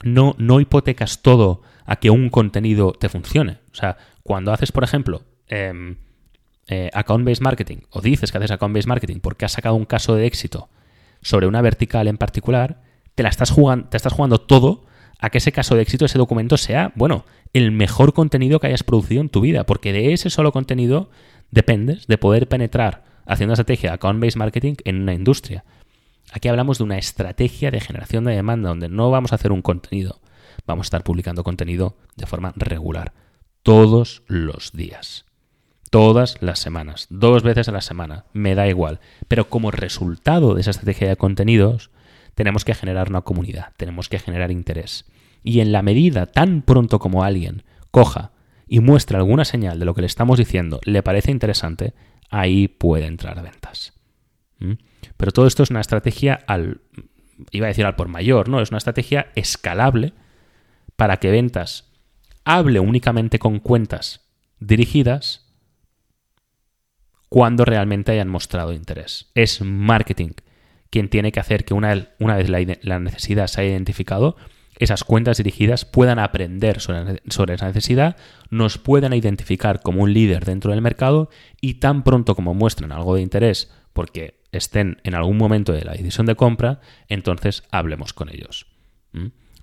no, 0.03 0.35
no 0.37 0.59
hipotecas 0.59 1.21
todo 1.21 1.61
a 1.85 1.95
que 1.95 2.09
un 2.09 2.29
contenido 2.29 2.91
te 2.91 3.07
funcione. 3.07 3.59
O 3.71 3.75
sea, 3.75 3.95
cuando 4.21 4.51
haces, 4.51 4.73
por 4.73 4.83
ejemplo, 4.83 5.23
em, 5.47 5.95
eh, 6.67 6.89
account-based 6.93 7.41
marketing, 7.41 7.77
o 7.89 8.01
dices 8.01 8.33
que 8.33 8.37
haces 8.37 8.51
account-based 8.51 8.89
marketing 8.89 9.21
porque 9.21 9.45
has 9.45 9.53
sacado 9.53 9.75
un 9.75 9.85
caso 9.85 10.15
de 10.15 10.25
éxito 10.25 10.67
sobre 11.21 11.47
una 11.47 11.61
vertical 11.61 12.09
en 12.09 12.17
particular, 12.17 12.81
te, 13.15 13.23
la 13.23 13.29
estás 13.29 13.49
jugando, 13.49 13.87
te 13.87 13.95
estás 13.95 14.11
jugando 14.11 14.41
todo 14.41 14.87
a 15.19 15.29
que 15.29 15.39
ese 15.39 15.51
caso 15.51 15.75
de 15.75 15.81
éxito, 15.81 16.05
ese 16.05 16.17
documento 16.17 16.57
sea, 16.57 16.91
bueno, 16.95 17.25
el 17.53 17.71
mejor 17.71 18.13
contenido 18.13 18.59
que 18.59 18.67
hayas 18.67 18.83
producido 18.83 19.21
en 19.21 19.29
tu 19.29 19.41
vida, 19.41 19.65
porque 19.65 19.93
de 19.93 20.13
ese 20.13 20.29
solo 20.29 20.51
contenido 20.51 21.09
dependes 21.51 22.07
de 22.07 22.17
poder 22.17 22.47
penetrar 22.47 23.03
haciendo 23.25 23.51
una 23.51 23.61
estrategia 23.61 23.89
de 23.89 23.95
account-based 23.95 24.37
marketing 24.37 24.75
en 24.85 25.01
una 25.01 25.13
industria. 25.13 25.65
Aquí 26.31 26.47
hablamos 26.47 26.77
de 26.77 26.83
una 26.83 26.97
estrategia 26.97 27.71
de 27.71 27.79
generación 27.79 28.25
de 28.25 28.35
demanda 28.35 28.69
donde 28.69 28.89
no 28.89 29.09
vamos 29.09 29.31
a 29.31 29.35
hacer 29.35 29.51
un 29.51 29.61
contenido, 29.61 30.19
vamos 30.65 30.85
a 30.85 30.87
estar 30.87 31.03
publicando 31.03 31.43
contenido 31.43 31.97
de 32.15 32.25
forma 32.25 32.53
regular, 32.55 33.13
todos 33.63 34.23
los 34.27 34.71
días, 34.73 35.25
todas 35.89 36.41
las 36.41 36.59
semanas, 36.59 37.07
dos 37.09 37.43
veces 37.43 37.69
a 37.69 37.71
la 37.71 37.81
semana, 37.81 38.25
me 38.33 38.55
da 38.55 38.67
igual. 38.67 38.99
Pero 39.27 39.49
como 39.49 39.71
resultado 39.71 40.53
de 40.53 40.61
esa 40.61 40.71
estrategia 40.71 41.07
de 41.07 41.15
contenidos, 41.15 41.91
tenemos 42.37 42.63
que 42.63 42.75
generar 42.75 43.09
una 43.09 43.21
comunidad, 43.21 43.73
tenemos 43.77 44.09
que 44.09 44.19
generar 44.19 44.51
interés. 44.51 45.05
Y 45.43 45.59
en 45.59 45.71
la 45.71 45.81
medida 45.81 46.27
tan 46.27 46.61
pronto 46.61 46.99
como 46.99 47.23
alguien 47.23 47.63
coja 47.89 48.31
y 48.67 48.79
muestra 48.79 49.17
alguna 49.17 49.43
señal 49.43 49.79
de 49.79 49.85
lo 49.85 49.95
que 49.95 50.01
le 50.01 50.07
estamos 50.07 50.37
diciendo, 50.37 50.79
le 50.83 51.01
parece 51.01 51.31
interesante, 51.31 51.95
ahí 52.29 52.67
puede 52.67 53.07
entrar 53.07 53.41
ventas. 53.41 53.93
¿Mm? 54.59 54.73
Pero 55.17 55.31
todo 55.31 55.47
esto 55.47 55.63
es 55.63 55.71
una 55.71 55.81
estrategia 55.81 56.35
al, 56.45 56.81
iba 57.49 57.65
a 57.65 57.69
decir 57.69 57.87
al 57.87 57.95
por 57.95 58.07
mayor, 58.07 58.49
¿no? 58.49 58.61
Es 58.61 58.69
una 58.69 58.77
estrategia 58.77 59.31
escalable 59.33 60.13
para 60.95 61.17
que 61.17 61.31
ventas 61.31 61.89
hable 62.45 62.79
únicamente 62.79 63.39
con 63.39 63.57
cuentas 63.57 64.29
dirigidas 64.59 65.51
cuando 67.29 67.65
realmente 67.65 68.11
hayan 68.11 68.29
mostrado 68.29 68.73
interés. 68.73 69.31
Es 69.33 69.59
marketing 69.61 70.33
quien 70.89 71.09
tiene 71.09 71.31
que 71.31 71.39
hacer 71.39 71.65
que 71.65 71.73
una, 71.73 72.09
una 72.19 72.35
vez 72.35 72.49
la, 72.49 72.99
necesidad 72.99 73.47
se 73.47 73.61
haya 73.61 73.71
identificado, 73.71 74.37
esas 74.79 75.03
cuentas 75.03 75.37
dirigidas 75.37 75.85
puedan 75.85 76.19
aprender 76.19 76.79
sobre, 76.79 77.21
sobre, 77.29 77.55
esa 77.55 77.67
necesidad, 77.67 78.15
nos 78.49 78.77
puedan 78.77 79.13
identificar 79.13 79.81
como 79.81 80.03
un 80.03 80.13
líder 80.13 80.45
dentro 80.45 80.71
del 80.71 80.81
mercado 80.81 81.29
y 81.61 81.75
tan 81.75 82.03
pronto 82.03 82.35
como 82.35 82.53
muestren 82.53 82.91
algo 82.91 83.15
de 83.15 83.21
interés 83.21 83.71
porque 83.93 84.41
estén 84.51 85.01
en 85.03 85.15
algún 85.15 85.37
momento 85.37 85.73
de 85.73 85.83
la 85.83 85.93
decisión 85.93 86.27
de 86.27 86.35
compra, 86.35 86.81
entonces 87.07 87.63
hablemos 87.71 88.13
con 88.13 88.29
ellos. 88.29 88.67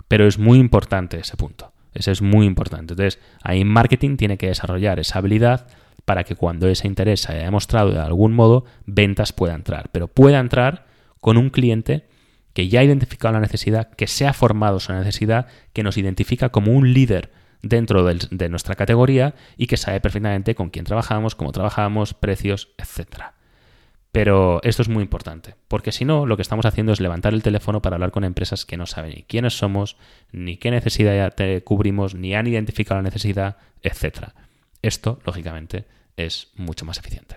Pero 0.09 0.27
es 0.27 0.39
muy 0.39 0.59
importante 0.59 1.19
ese 1.19 1.37
punto. 1.37 1.73
Ese 1.93 2.11
es 2.11 2.21
muy 2.21 2.47
importante. 2.47 2.95
Entonces, 2.95 3.21
ahí 3.43 3.65
marketing 3.65 4.17
tiene 4.17 4.37
que 4.37 4.49
desarrollar 4.49 4.99
esa 4.99 5.21
habilidad 5.21 5.69
para 6.05 6.25
que 6.25 6.35
cuando 6.35 6.69
ese 6.69 6.89
interés 6.89 7.21
se 7.21 7.33
haya 7.33 7.45
demostrado 7.45 7.93
de 7.93 8.01
algún 8.01 8.35
modo, 8.35 8.65
ventas 8.85 9.33
pueda 9.33 9.55
entrar. 9.55 9.91
Pero 9.93 10.09
pueda 10.09 10.41
entrar 10.41 10.87
con 11.25 11.39
un 11.39 11.49
cliente 11.49 12.05
que 12.53 12.69
ya 12.69 12.81
ha 12.81 12.85
identificado 12.85 13.33
la 13.33 13.41
necesidad, 13.41 13.89
que 13.95 14.07
se 14.07 14.27
ha 14.27 14.35
formado 14.35 14.79
su 14.79 14.93
necesidad, 14.93 15.47
que 15.73 15.83
nos 15.83 15.97
identifica 15.97 16.51
como 16.51 16.73
un 16.73 16.93
líder 16.93 17.33
dentro 17.63 18.05
de 18.05 18.49
nuestra 18.51 18.75
categoría 18.75 19.35
y 19.57 19.67
que 19.67 19.79
sabe 19.79 20.03
perfectamente 20.03 20.55
con 20.55 20.69
quién 20.69 20.85
trabajamos, 20.85 21.35
cómo 21.35 21.51
trabajamos, 21.51 22.13
precios, 22.13 22.75
etc. 22.77 23.33
Pero 24.13 24.61
esto 24.65 24.83
es 24.83 24.91
muy 24.91 25.03
importante, 25.03 25.55
porque 25.67 25.93
si 25.93 26.05
no, 26.05 26.27
lo 26.27 26.37
que 26.37 26.43
estamos 26.43 26.67
haciendo 26.67 26.93
es 26.93 27.01
levantar 27.01 27.33
el 27.33 27.43
teléfono 27.43 27.81
para 27.81 27.97
hablar 27.97 28.11
con 28.11 28.25
empresas 28.25 28.67
que 28.67 28.77
no 28.77 28.85
saben 28.85 29.15
ni 29.17 29.23
quiénes 29.23 29.57
somos, 29.57 29.97
ni 30.31 30.59
qué 30.59 30.71
necesidad 30.71 31.35
cubrimos, 31.65 32.15
ni 32.15 32.35
han 32.35 32.47
identificado 32.47 33.01
la 33.01 33.09
necesidad, 33.09 33.57
etc. 33.83 34.25
Esto, 34.83 35.21
lógicamente, 35.25 35.87
es 36.19 36.53
mucho 36.55 36.85
más 36.85 36.99
eficiente. 36.99 37.37